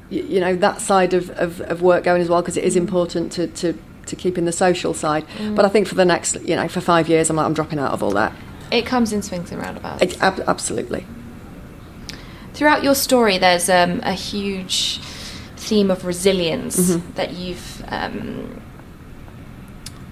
y- 0.09 0.17
you 0.19 0.39
know, 0.39 0.55
that 0.55 0.79
side 0.79 1.13
of, 1.13 1.29
of, 1.31 1.59
of 1.61 1.81
work 1.81 2.05
going 2.05 2.21
as 2.21 2.29
well 2.29 2.41
because 2.41 2.55
it 2.55 2.63
is 2.63 2.77
important 2.77 3.33
to, 3.33 3.47
to, 3.47 3.77
to 4.05 4.15
keep 4.15 4.37
in 4.37 4.45
the 4.45 4.53
social 4.53 4.93
side. 4.93 5.25
But 5.55 5.65
I 5.65 5.69
think 5.69 5.87
for 5.89 5.95
the 5.95 6.05
next, 6.05 6.35
you 6.41 6.55
know, 6.55 6.69
for 6.69 6.79
five 6.79 7.09
years, 7.09 7.29
I'm 7.29 7.35
like, 7.35 7.45
I'm 7.45 7.53
dropping 7.53 7.79
out 7.79 7.91
of 7.91 8.01
all 8.01 8.11
that. 8.11 8.31
It 8.71 8.85
comes 8.85 9.11
in 9.11 9.21
swings 9.21 9.51
and 9.51 9.61
roundabouts. 9.61 10.01
It, 10.03 10.21
ab- 10.21 10.43
absolutely. 10.47 11.05
Throughout 12.53 12.81
your 12.83 12.95
story, 12.95 13.37
there's 13.37 13.69
um, 13.69 13.99
a 14.03 14.13
huge 14.13 14.99
theme 15.65 15.89
of 15.91 16.05
resilience 16.05 16.77
Mm-hmm. 16.77 17.13
that 17.13 17.33
you've 17.33 17.83
um, 17.87 18.61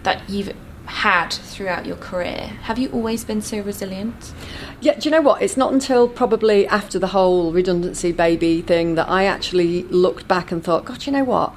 that 0.03 0.29
you've 0.29 0.53
had 0.85 1.31
throughout 1.31 1.85
your 1.85 1.95
career. 1.95 2.51
Have 2.63 2.77
you 2.77 2.89
always 2.89 3.23
been 3.23 3.41
so 3.41 3.59
resilient? 3.61 4.33
Yeah, 4.81 4.99
do 4.99 5.07
you 5.07 5.11
know 5.11 5.21
what? 5.21 5.41
It's 5.41 5.55
not 5.55 5.71
until 5.71 6.09
probably 6.09 6.67
after 6.67 6.99
the 6.99 7.07
whole 7.07 7.51
redundancy 7.51 8.11
baby 8.11 8.61
thing 8.61 8.95
that 8.95 9.09
I 9.09 9.25
actually 9.25 9.83
looked 9.83 10.27
back 10.27 10.51
and 10.51 10.63
thought, 10.63 10.85
God, 10.85 11.05
you 11.05 11.13
know 11.13 11.23
what? 11.23 11.53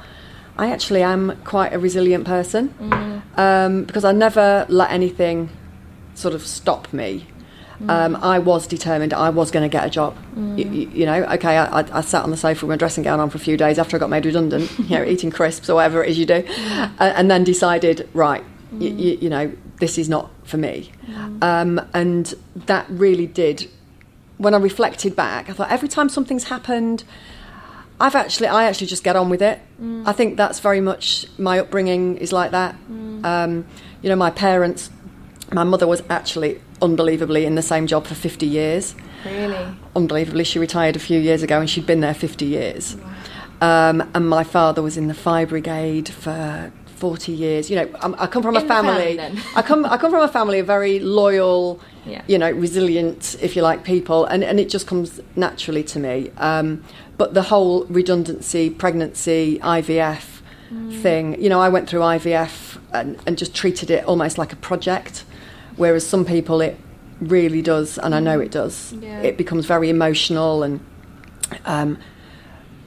I 0.57 0.71
actually 0.71 1.03
am 1.03 1.37
quite 1.45 1.73
a 1.75 1.79
resilient 1.79 2.25
person 2.25 2.69
mm. 2.81 3.39
um, 3.39 3.85
because 3.85 4.05
I 4.05 4.13
never 4.13 4.65
let 4.69 4.91
anything 4.91 5.51
sort 6.15 6.35
of 6.35 6.47
stop 6.47 6.93
me. 6.93 7.27
Mm. 7.81 7.91
Um, 7.91 8.17
I 8.17 8.39
was 8.39 8.67
determined 8.67 9.13
I 9.13 9.29
was 9.31 9.51
going 9.51 9.63
to 9.63 9.69
get 9.69 9.85
a 9.85 9.91
job. 9.91 10.17
Mm. 10.35 10.59
You, 10.59 10.89
you, 10.89 11.07
know, 11.07 11.25
okay, 11.25 11.59
I, 11.59 11.81
I, 11.99 12.01
sat 12.01 12.23
on 12.23 12.31
the 12.31 12.37
sofa 12.37 12.65
with 12.65 12.71
my 12.71 12.77
dressing 12.77 13.05
gown 13.05 13.21
on 13.21 13.29
for 13.29 13.37
a 13.37 13.41
few 13.41 13.57
days 13.57 13.79
after 13.79 13.97
I 13.97 14.01
got 14.01 14.11
made 14.11 14.25
redundant, 14.25 14.71
you 14.79 14.99
know, 14.99 15.05
eating 15.07 15.31
crisps 15.31 15.69
or 15.69 15.75
whatever 15.77 16.03
it 16.03 16.11
is 16.11 16.19
you 16.19 16.27
do, 16.27 16.43
mm. 16.43 16.93
and, 16.99 17.17
and 17.17 17.31
then 17.31 17.45
decided, 17.45 18.09
right, 18.15 18.45
you, 18.79 18.91
mm. 18.91 19.23
you, 19.23 19.31
know, 19.31 19.53
this 19.81 19.99
is 19.99 20.09
not 20.09 20.31
for 20.45 20.57
me. 20.57 20.91
Mm. 21.07 21.43
Um, 21.43 21.89
and 21.93 22.35
that 22.55 22.87
really 22.89 23.27
did, 23.27 23.69
when 24.39 24.55
I 24.55 24.59
reflected 24.59 25.15
back, 25.15 25.51
I 25.51 25.53
thought 25.53 25.71
every 25.71 25.89
time 25.89 26.09
something's 26.09 26.45
happened, 26.45 27.05
I've 28.01 28.15
actually, 28.15 28.49
I 28.49 28.65
actually 28.65 28.89
just 28.89 29.05
get 29.05 29.17
on 29.17 29.29
with 29.29 29.43
it. 29.43 29.61
Mm. 29.81 30.07
I 30.07 30.13
think 30.13 30.37
that's 30.37 30.61
very 30.61 30.81
much 30.81 31.27
my 31.39 31.59
upbringing 31.59 32.17
is 32.19 32.33
like 32.33 32.51
that. 32.51 32.75
Um, 33.25 33.67
you 34.03 34.09
know, 34.11 34.17
my 34.17 34.31
parents, 34.31 34.91
my 35.53 35.65
mother 35.65 35.87
was 35.87 36.03
actually 36.11 36.61
unbelievably 36.83 37.45
in 37.45 37.55
the 37.55 37.63
same 37.63 37.87
job 37.87 38.07
for 38.07 38.15
50 38.15 38.47
years. 38.47 38.95
Really? 39.25 39.77
Unbelievably, 39.95 40.45
she 40.45 40.59
retired 40.59 40.97
a 40.97 41.01
few 41.01 41.19
years 41.19 41.43
ago 41.43 41.61
and 41.61 41.69
she'd 41.69 41.87
been 41.87 42.01
there 42.01 42.15
50 42.15 42.45
years. 42.45 42.97
Wow. 42.97 43.91
Um, 43.91 44.11
and 44.15 44.29
my 44.29 44.45
father 44.45 44.83
was 44.83 44.97
in 44.97 45.09
the 45.09 45.15
fire 45.15 45.47
brigade 45.47 46.09
for 46.09 46.73
40 46.97 47.33
years. 47.33 47.71
You 47.71 47.77
know, 47.77 47.91
I'm, 48.01 48.15
i 48.19 48.27
come 48.27 48.43
from 48.43 48.57
in 48.57 48.65
a 48.65 48.67
family. 48.67 49.17
family 49.17 49.43
I 49.55 49.63
come 49.63 49.85
I 49.85 49.97
come 49.97 50.11
from 50.11 50.23
a 50.23 50.29
family 50.29 50.59
of 50.59 50.67
very 50.67 50.99
loyal, 50.99 51.81
yeah. 52.05 52.23
you 52.27 52.39
know, 52.39 52.51
resilient, 52.51 53.37
if 53.41 53.57
you 53.57 53.63
like, 53.63 53.85
people, 53.85 54.25
and 54.27 54.45
and 54.45 54.59
it 54.61 54.69
just 54.69 54.87
comes 54.87 55.21
naturally 55.37 55.83
to 55.85 55.99
me. 55.99 56.31
Um, 56.37 56.85
but 57.17 57.35
the 57.35 57.43
whole 57.43 57.85
redundancy, 57.87 58.69
pregnancy, 58.71 59.59
IVF 59.61 60.41
mm. 60.71 61.01
thing, 61.01 61.41
you 61.41 61.49
know, 61.49 61.61
I 61.61 61.69
went 61.69 61.89
through 61.89 62.01
IVF 62.01 62.79
and, 62.93 63.19
and 63.27 63.39
just 63.39 63.55
treated 63.55 63.91
it 63.91 64.05
almost 64.05 64.37
like 64.39 64.53
a 64.53 64.57
project, 64.57 65.25
whereas 65.77 66.07
some 66.07 66.25
people 66.25 66.61
it 66.61 66.79
really 67.21 67.63
does, 67.63 67.99
and 67.99 68.15
I 68.15 68.21
know 68.21 68.41
it 68.41 68.51
does. 68.51 68.93
Yeah. 68.95 69.21
It 69.21 69.37
becomes 69.37 69.67
very 69.67 69.91
emotional 69.91 70.63
and. 70.63 70.81
Um, 71.65 71.99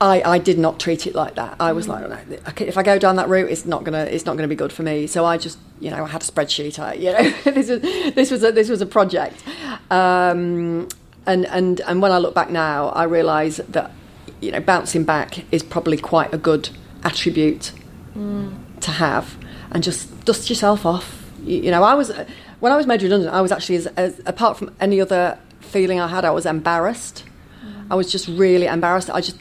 I, 0.02 0.22
I 0.22 0.38
did 0.38 0.58
not 0.58 0.80
treat 0.80 1.08
it 1.08 1.16
like 1.16 1.36
that. 1.36 1.58
I 1.60 1.74
was 1.74 1.88
mm. 1.88 2.46
like, 2.46 2.62
if 2.62 2.78
I 2.78 2.84
go 2.84 2.98
down 2.98 3.18
that 3.18 3.28
route, 3.28 3.50
it's 3.50 3.66
not 3.66 3.84
gonna 3.84 4.04
it's 4.04 4.26
not 4.26 4.38
gonna 4.38 4.48
be 4.48 4.56
good 4.56 4.72
for 4.72 4.84
me. 4.84 5.08
So 5.08 5.26
I 5.26 5.38
just 5.38 5.58
you 5.80 5.92
know 5.92 6.06
I 6.06 6.08
had 6.08 6.22
a 6.22 6.26
spreadsheet. 6.26 6.80
I, 6.80 6.94
you 6.94 7.12
know 7.12 7.30
this 7.52 7.70
was 7.70 7.82
this 7.82 8.32
was 8.32 8.44
a, 8.44 8.52
this 8.52 8.70
was 8.70 8.82
a 8.82 8.86
project, 8.86 9.44
um, 9.92 10.88
and 11.26 11.46
and 11.48 11.82
and 11.82 12.02
when 12.02 12.12
I 12.12 12.18
look 12.18 12.34
back 12.34 12.50
now, 12.50 12.90
I 12.90 13.04
realise 13.04 13.58
that 13.58 13.92
you 14.40 14.52
know 14.52 14.62
bouncing 14.62 15.04
back 15.04 15.44
is 15.54 15.64
probably 15.64 15.98
quite 15.98 16.34
a 16.34 16.38
good 16.38 16.70
attribute 17.04 17.74
mm. 18.16 18.54
to 18.80 18.92
have, 18.92 19.38
and 19.72 19.84
just 19.84 20.24
dust 20.24 20.50
yourself 20.50 20.86
off. 20.86 21.30
You, 21.44 21.64
you, 21.64 21.72
know, 21.72 21.84
I 21.84 21.94
was 21.94 22.12
when 22.60 22.72
I 22.72 22.78
was 22.78 22.88
made 22.88 23.02
redundant, 23.02 23.34
I 23.34 23.42
was 23.42 23.52
actually 23.52 23.78
as, 23.78 23.88
as 23.88 24.22
apart 24.26 24.58
from 24.58 24.76
any 24.80 25.00
other 25.00 25.38
feeling 25.60 26.00
I 26.00 26.08
had, 26.08 26.26
I 26.26 26.32
was 26.32 26.46
embarrassed. 26.46 27.26
Mm. 27.64 27.88
I 27.92 27.96
was 27.96 28.12
just 28.12 28.28
really 28.28 28.66
embarrassed. 28.66 29.10
I 29.10 29.22
just 29.22 29.38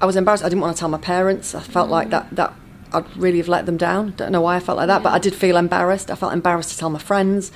I 0.00 0.06
was 0.06 0.16
embarrassed. 0.16 0.44
I 0.44 0.48
didn't 0.48 0.60
want 0.60 0.76
to 0.76 0.80
tell 0.80 0.88
my 0.88 0.98
parents. 0.98 1.54
I 1.54 1.60
felt 1.60 1.88
mm. 1.88 1.92
like 1.92 2.10
that 2.10 2.28
that 2.32 2.52
I'd 2.92 3.16
really 3.16 3.38
have 3.38 3.48
let 3.48 3.66
them 3.66 3.76
down. 3.76 4.12
Don't 4.16 4.32
know 4.32 4.40
why 4.40 4.56
I 4.56 4.60
felt 4.60 4.78
like 4.78 4.86
that, 4.88 4.98
yeah. 4.98 5.02
but 5.02 5.12
I 5.12 5.18
did 5.18 5.34
feel 5.34 5.56
embarrassed. 5.56 6.10
I 6.10 6.14
felt 6.14 6.32
embarrassed 6.32 6.70
to 6.70 6.78
tell 6.78 6.90
my 6.90 6.98
friends. 6.98 7.50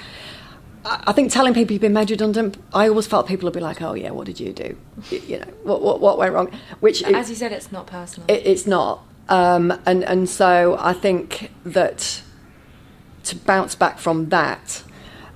I, 0.85 1.05
I 1.09 1.13
think 1.13 1.31
telling 1.31 1.55
people 1.55 1.73
you've 1.73 1.83
been 1.83 1.93
made 1.93 2.11
redundant, 2.11 2.57
I 2.73 2.89
always 2.89 3.07
felt 3.07 3.29
people 3.29 3.47
would 3.47 3.55
be 3.55 3.61
like, 3.61 3.81
"Oh 3.83 3.95
yeah, 3.95 4.11
what 4.11 4.27
did 4.27 4.41
you 4.41 4.53
do? 4.53 4.77
you 5.11 5.39
know, 5.39 5.47
what, 5.63 5.83
what, 5.83 6.01
what 6.01 6.19
went 6.19 6.35
wrong?" 6.35 6.51
Which, 6.81 7.03
as 7.03 7.31
you 7.31 7.37
said, 7.37 7.53
it's 7.53 7.71
not 7.71 7.87
personal. 7.87 8.29
It, 8.29 8.47
it's 8.47 8.67
not, 8.67 9.05
um, 9.29 9.73
and 9.87 10.03
and 10.05 10.29
so 10.29 10.77
I 10.81 10.95
think 10.95 11.51
that 11.65 12.23
to 13.25 13.37
bounce 13.37 13.75
back 13.75 13.99
from 13.99 14.29
that 14.31 14.83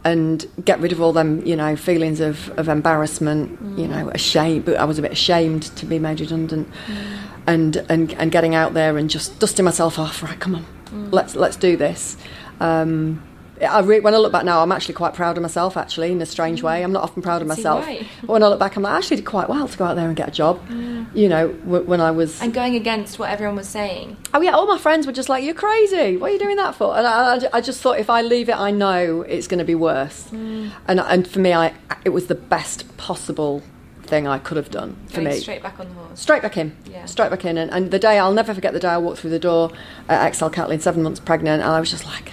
and 0.04 0.46
get 0.64 0.80
rid 0.80 0.92
of 0.92 1.00
all 1.00 1.12
them, 1.12 1.44
you 1.46 1.56
know, 1.56 1.76
feelings 1.76 2.20
of, 2.20 2.50
of 2.58 2.68
embarrassment, 2.68 3.62
mm. 3.62 3.78
you 3.78 3.88
know, 3.88 4.10
ashamed. 4.10 4.64
But 4.66 4.76
I 4.76 4.84
was 4.84 4.98
a 4.98 5.02
bit 5.02 5.12
ashamed 5.12 5.62
to 5.76 5.86
be 5.86 5.98
made 5.98 6.20
redundant, 6.20 6.70
mm. 6.86 7.18
and 7.46 7.76
and 7.88 8.12
and 8.14 8.30
getting 8.30 8.54
out 8.54 8.74
there 8.74 8.98
and 8.98 9.08
just 9.08 9.38
dusting 9.38 9.64
myself 9.64 9.98
off. 9.98 10.22
Right, 10.22 10.38
come 10.38 10.56
on, 10.56 10.66
mm. 10.86 11.12
let's 11.12 11.34
let's 11.34 11.56
do 11.56 11.76
this. 11.76 12.16
Um, 12.60 13.22
I 13.72 13.80
re- 13.80 14.00
when 14.00 14.14
I 14.14 14.18
look 14.18 14.32
back 14.32 14.44
now, 14.44 14.62
I'm 14.62 14.72
actually 14.72 14.94
quite 14.94 15.14
proud 15.14 15.36
of 15.36 15.42
myself. 15.42 15.76
Actually, 15.76 16.12
in 16.12 16.20
a 16.20 16.26
strange 16.26 16.62
way, 16.62 16.82
I'm 16.82 16.92
not 16.92 17.02
often 17.02 17.22
proud 17.22 17.42
of 17.42 17.48
myself. 17.48 17.86
But 18.20 18.28
when 18.28 18.42
I 18.42 18.48
look 18.48 18.58
back, 18.58 18.76
I'm 18.76 18.82
like, 18.82 18.92
I 18.92 18.96
actually 18.98 19.16
did 19.18 19.26
quite 19.26 19.48
well 19.48 19.68
to 19.68 19.78
go 19.78 19.84
out 19.84 19.96
there 19.96 20.06
and 20.08 20.16
get 20.16 20.28
a 20.28 20.32
job. 20.32 20.60
Yeah. 20.68 21.04
You 21.14 21.28
know, 21.28 21.48
w- 21.52 21.84
when 21.84 22.00
I 22.00 22.10
was 22.10 22.40
and 22.42 22.52
going 22.52 22.74
against 22.74 23.18
what 23.18 23.30
everyone 23.30 23.56
was 23.56 23.68
saying. 23.68 24.16
Oh 24.32 24.40
yeah, 24.40 24.52
all 24.52 24.66
my 24.66 24.78
friends 24.78 25.06
were 25.06 25.12
just 25.12 25.28
like, 25.28 25.44
"You're 25.44 25.54
crazy. 25.54 26.16
What 26.16 26.30
are 26.30 26.32
you 26.34 26.38
doing 26.38 26.56
that 26.56 26.74
for?" 26.74 26.96
And 26.96 27.06
I, 27.06 27.36
I, 27.36 27.40
I 27.54 27.60
just 27.60 27.80
thought, 27.80 27.98
if 27.98 28.10
I 28.10 28.22
leave 28.22 28.48
it, 28.48 28.56
I 28.58 28.70
know 28.70 29.22
it's 29.22 29.46
going 29.46 29.58
to 29.58 29.64
be 29.64 29.74
worse. 29.74 30.24
Mm. 30.30 30.72
And 30.88 31.00
and 31.00 31.28
for 31.28 31.38
me, 31.38 31.52
I 31.52 31.72
it 32.04 32.10
was 32.10 32.26
the 32.26 32.34
best 32.34 32.96
possible 32.96 33.62
thing 34.02 34.26
I 34.26 34.38
could 34.38 34.56
have 34.56 34.70
done 34.70 34.96
for 35.06 35.22
Going 35.22 35.28
me. 35.28 35.40
Straight 35.40 35.62
back 35.62 35.80
on 35.80 35.88
the 35.88 35.94
horse. 35.94 36.20
Straight 36.20 36.42
back 36.42 36.56
in. 36.58 36.76
Yeah. 36.90 37.06
Straight 37.06 37.30
back 37.30 37.44
in. 37.44 37.56
And, 37.56 37.70
and 37.70 37.90
the 37.90 37.98
day 37.98 38.18
I'll 38.18 38.34
never 38.34 38.52
forget 38.54 38.72
the 38.74 38.80
day 38.80 38.88
I 38.88 38.98
walked 38.98 39.20
through 39.20 39.30
the 39.30 39.38
door 39.38 39.70
at 40.08 40.34
XL 40.34 40.48
Catlin, 40.48 40.80
seven 40.80 41.02
months 41.02 41.20
pregnant, 41.20 41.62
and 41.62 41.70
I 41.72 41.80
was 41.80 41.90
just 41.90 42.04
like, 42.04 42.32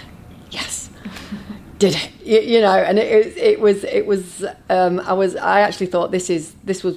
did 1.82 1.94
it, 2.02 2.10
you, 2.32 2.40
you 2.52 2.60
know, 2.66 2.78
and 2.88 2.96
it, 2.98 3.36
it 3.36 3.58
was, 3.60 3.84
it 3.98 4.04
was, 4.12 4.24
um, 4.68 4.94
I 5.00 5.14
was, 5.22 5.34
I 5.36 5.60
actually 5.66 5.88
thought 5.92 6.10
this 6.10 6.28
is, 6.30 6.54
this 6.64 6.82
was, 6.86 6.94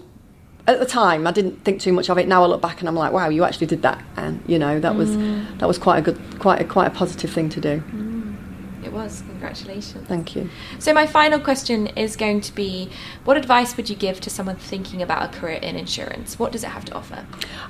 at 0.68 0.80
the 0.80 0.86
time, 0.86 1.28
I 1.28 1.32
didn't 1.32 1.58
think 1.66 1.82
too 1.82 1.94
much 1.98 2.08
of 2.10 2.18
it. 2.18 2.28
Now 2.28 2.44
I 2.44 2.48
look 2.48 2.62
back 2.62 2.80
and 2.80 2.88
I'm 2.90 2.96
like, 3.04 3.12
wow, 3.12 3.30
you 3.30 3.44
actually 3.44 3.68
did 3.68 3.82
that, 3.82 4.00
and 4.16 4.34
you 4.48 4.58
know, 4.64 4.80
that 4.80 4.94
mm. 4.94 4.98
was, 4.98 5.12
that 5.60 5.68
was 5.68 5.78
quite 5.78 6.00
a 6.00 6.02
good, 6.08 6.20
quite 6.40 6.60
a, 6.62 6.66
quite 6.66 6.88
a 6.88 6.96
positive 7.02 7.32
thing 7.32 7.50
to 7.50 7.60
do. 7.70 7.76
Mm. 7.82 8.05
Was. 9.06 9.22
Congratulations. 9.22 10.08
Thank 10.08 10.36
you. 10.36 10.50
So 10.80 10.94
my 10.94 11.06
final 11.06 11.40
question 11.40 11.88
is 11.88 12.16
going 12.16 12.42
to 12.42 12.54
be: 12.54 12.90
What 13.24 13.38
advice 13.38 13.78
would 13.78 13.90
you 13.90 13.96
give 13.96 14.20
to 14.22 14.30
someone 14.30 14.56
thinking 14.56 15.02
about 15.02 15.24
a 15.24 15.40
career 15.40 15.60
in 15.62 15.76
insurance? 15.76 16.40
What 16.40 16.52
does 16.52 16.64
it 16.64 16.70
have 16.70 16.86
to 16.86 16.94
offer? 16.96 17.26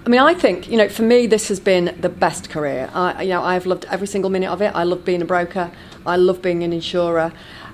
I 0.06 0.10
mean, 0.10 0.22
I 0.22 0.34
think 0.34 0.70
you 0.70 0.78
know, 0.78 0.90
for 0.90 1.04
me, 1.04 1.28
this 1.28 1.48
has 1.50 1.60
been 1.60 1.96
the 2.00 2.10
best 2.10 2.50
career. 2.50 2.90
I, 2.94 3.24
you 3.24 3.30
know, 3.30 3.44
I've 3.44 3.66
loved 3.66 3.86
every 3.90 4.08
single 4.08 4.30
minute 4.30 4.50
of 4.50 4.62
it. 4.62 4.72
I 4.74 4.84
love 4.84 5.04
being 5.04 5.22
a 5.22 5.26
broker. 5.26 5.72
I 6.06 6.16
love 6.16 6.42
being 6.42 6.64
an 6.64 6.72
insurer. 6.74 7.34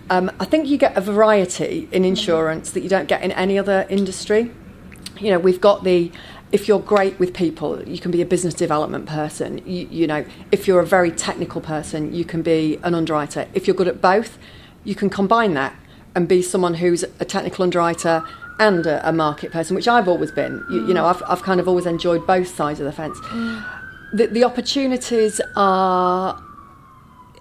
Um, 0.10 0.32
I 0.40 0.46
think 0.46 0.68
you 0.68 0.78
get 0.78 0.98
a 0.98 1.02
variety 1.02 1.88
in 1.92 2.04
insurance 2.04 2.72
that 2.72 2.82
you 2.82 2.90
don't 2.90 3.08
get 3.08 3.22
in 3.22 3.32
any 3.32 3.58
other 3.58 3.86
industry. 3.90 4.52
You 5.20 5.30
know, 5.30 5.40
we've 5.40 5.62
got 5.62 5.84
the 5.84 6.12
if 6.52 6.68
you're 6.68 6.80
great 6.80 7.18
with 7.20 7.34
people, 7.34 7.82
you 7.88 8.00
can 8.00 8.12
be 8.12 8.22
a 8.22 8.26
business 8.26 8.54
development 8.54 9.06
person. 9.06 9.60
You, 9.66 9.88
you, 9.90 10.08
know, 10.08 10.26
if 10.52 10.68
you're 10.68 10.82
a 10.82 10.86
very 10.86 11.12
technical 11.12 11.62
person, 11.62 12.14
you 12.14 12.26
can 12.26 12.42
be 12.42 12.78
an 12.84 12.94
underwriter. 12.94 13.48
If 13.54 13.68
you're 13.68 13.76
good 13.76 13.88
at 13.88 14.02
both, 14.02 14.38
you 14.84 14.96
can 14.96 15.10
combine 15.10 15.54
that 15.54 15.76
and 16.16 16.28
be 16.28 16.42
someone 16.42 16.76
who's 16.76 17.04
a 17.04 17.26
technical 17.26 17.64
underwriter 17.64 18.24
and 18.60 18.86
a, 18.86 19.08
a 19.08 19.14
market 19.14 19.52
person, 19.52 19.76
which 19.76 19.88
I've 19.88 20.08
always 20.08 20.32
been. 20.32 20.64
You, 20.70 20.88
you, 20.88 20.94
know, 20.94 21.06
I've, 21.06 21.24
I've 21.28 21.42
kind 21.42 21.60
of 21.60 21.68
always 21.68 21.86
enjoyed 21.86 22.28
both 22.28 22.54
sides 22.54 22.80
of 22.80 22.86
the 22.86 22.92
fence. 22.92 23.18
Mm. 23.20 23.66
The, 24.14 24.28
the 24.28 24.44
opportunities 24.44 25.40
are 25.56 26.42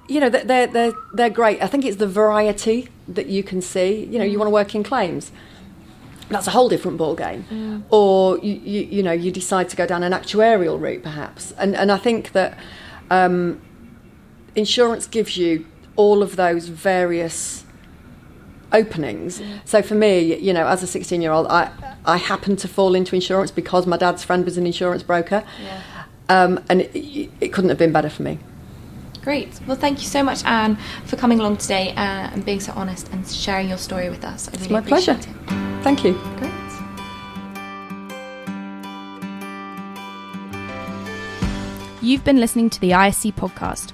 you 0.07 0.19
know 0.19 0.29
they're 0.29 0.67
they're 0.67 0.93
they're 1.15 1.31
great. 1.31 1.63
I 1.63 1.69
think 1.69 1.85
it's 1.85 1.99
the 1.99 2.07
variety 2.09 2.89
that 3.07 3.27
you 3.27 3.45
can 3.45 3.63
see. 3.63 4.05
You 4.07 4.19
know, 4.19 4.25
you 4.25 4.39
want 4.39 4.49
to 4.49 4.53
work 4.53 4.75
in 4.75 4.83
claims. 4.83 5.31
That's 6.31 6.47
a 6.47 6.51
whole 6.51 6.69
different 6.69 6.97
ball 6.97 7.15
game. 7.15 7.45
Mm. 7.51 7.83
Or 7.91 8.39
you, 8.39 8.55
you, 8.55 8.81
you 8.83 9.03
know 9.03 9.13
you 9.13 9.31
decide 9.31 9.69
to 9.71 9.77
go 9.77 9.87
down 9.87 10.03
an 10.03 10.13
actuarial 10.13 10.81
route 10.81 11.03
perhaps. 11.03 11.53
And 11.53 11.75
and 11.77 11.91
I 11.91 11.99
think 11.99 12.33
that 12.33 12.59
um, 13.11 13.61
insurance 14.55 15.07
gives 15.07 15.37
you 15.37 15.67
all 15.97 16.23
of 16.23 16.37
those 16.37 16.69
various 16.69 17.65
openings. 18.73 19.41
Mm. 19.41 19.61
So 19.65 19.83
for 19.83 19.95
me, 19.95 20.37
you 20.37 20.53
know, 20.53 20.67
as 20.67 20.83
a 20.83 20.87
16 20.87 21.21
year 21.21 21.33
old, 21.33 21.47
I 21.49 21.71
I 22.05 22.17
happened 22.17 22.59
to 22.61 22.69
fall 22.69 22.95
into 22.95 23.15
insurance 23.15 23.51
because 23.51 23.87
my 23.87 23.97
dad's 23.97 24.25
friend 24.25 24.45
was 24.45 24.57
an 24.57 24.67
insurance 24.67 25.03
broker. 25.03 25.45
Yeah. 25.63 25.83
Um, 26.29 26.65
and 26.69 26.83
it, 26.83 27.31
it 27.41 27.53
couldn't 27.53 27.71
have 27.71 27.79
been 27.79 27.93
better 27.93 28.09
for 28.09 28.23
me. 28.23 28.39
Great. 29.23 29.61
Well, 29.67 29.77
thank 29.77 30.01
you 30.01 30.07
so 30.07 30.23
much, 30.23 30.45
Ann, 30.45 30.77
for 31.05 31.17
coming 31.17 31.41
along 31.41 31.59
today 31.59 31.91
uh, 31.91 32.31
and 32.33 32.45
being 32.45 32.61
so 32.61 32.73
honest 32.75 33.13
and 33.13 33.29
sharing 33.29 33.69
your 33.69 33.79
story 33.79 34.09
with 34.09 34.25
us. 34.25 34.49
I 34.49 34.53
really 34.53 34.65
it's 34.65 34.71
my 34.71 34.81
pleasure. 34.81 35.19
It. 35.21 35.70
Thank 35.83 36.05
you. 36.05 36.13
Great. 36.37 36.51
You've 42.03 42.25
been 42.25 42.41
listening 42.41 42.71
to 42.71 42.81
the 42.81 42.91
ISC 42.91 43.35
podcast. 43.35 43.93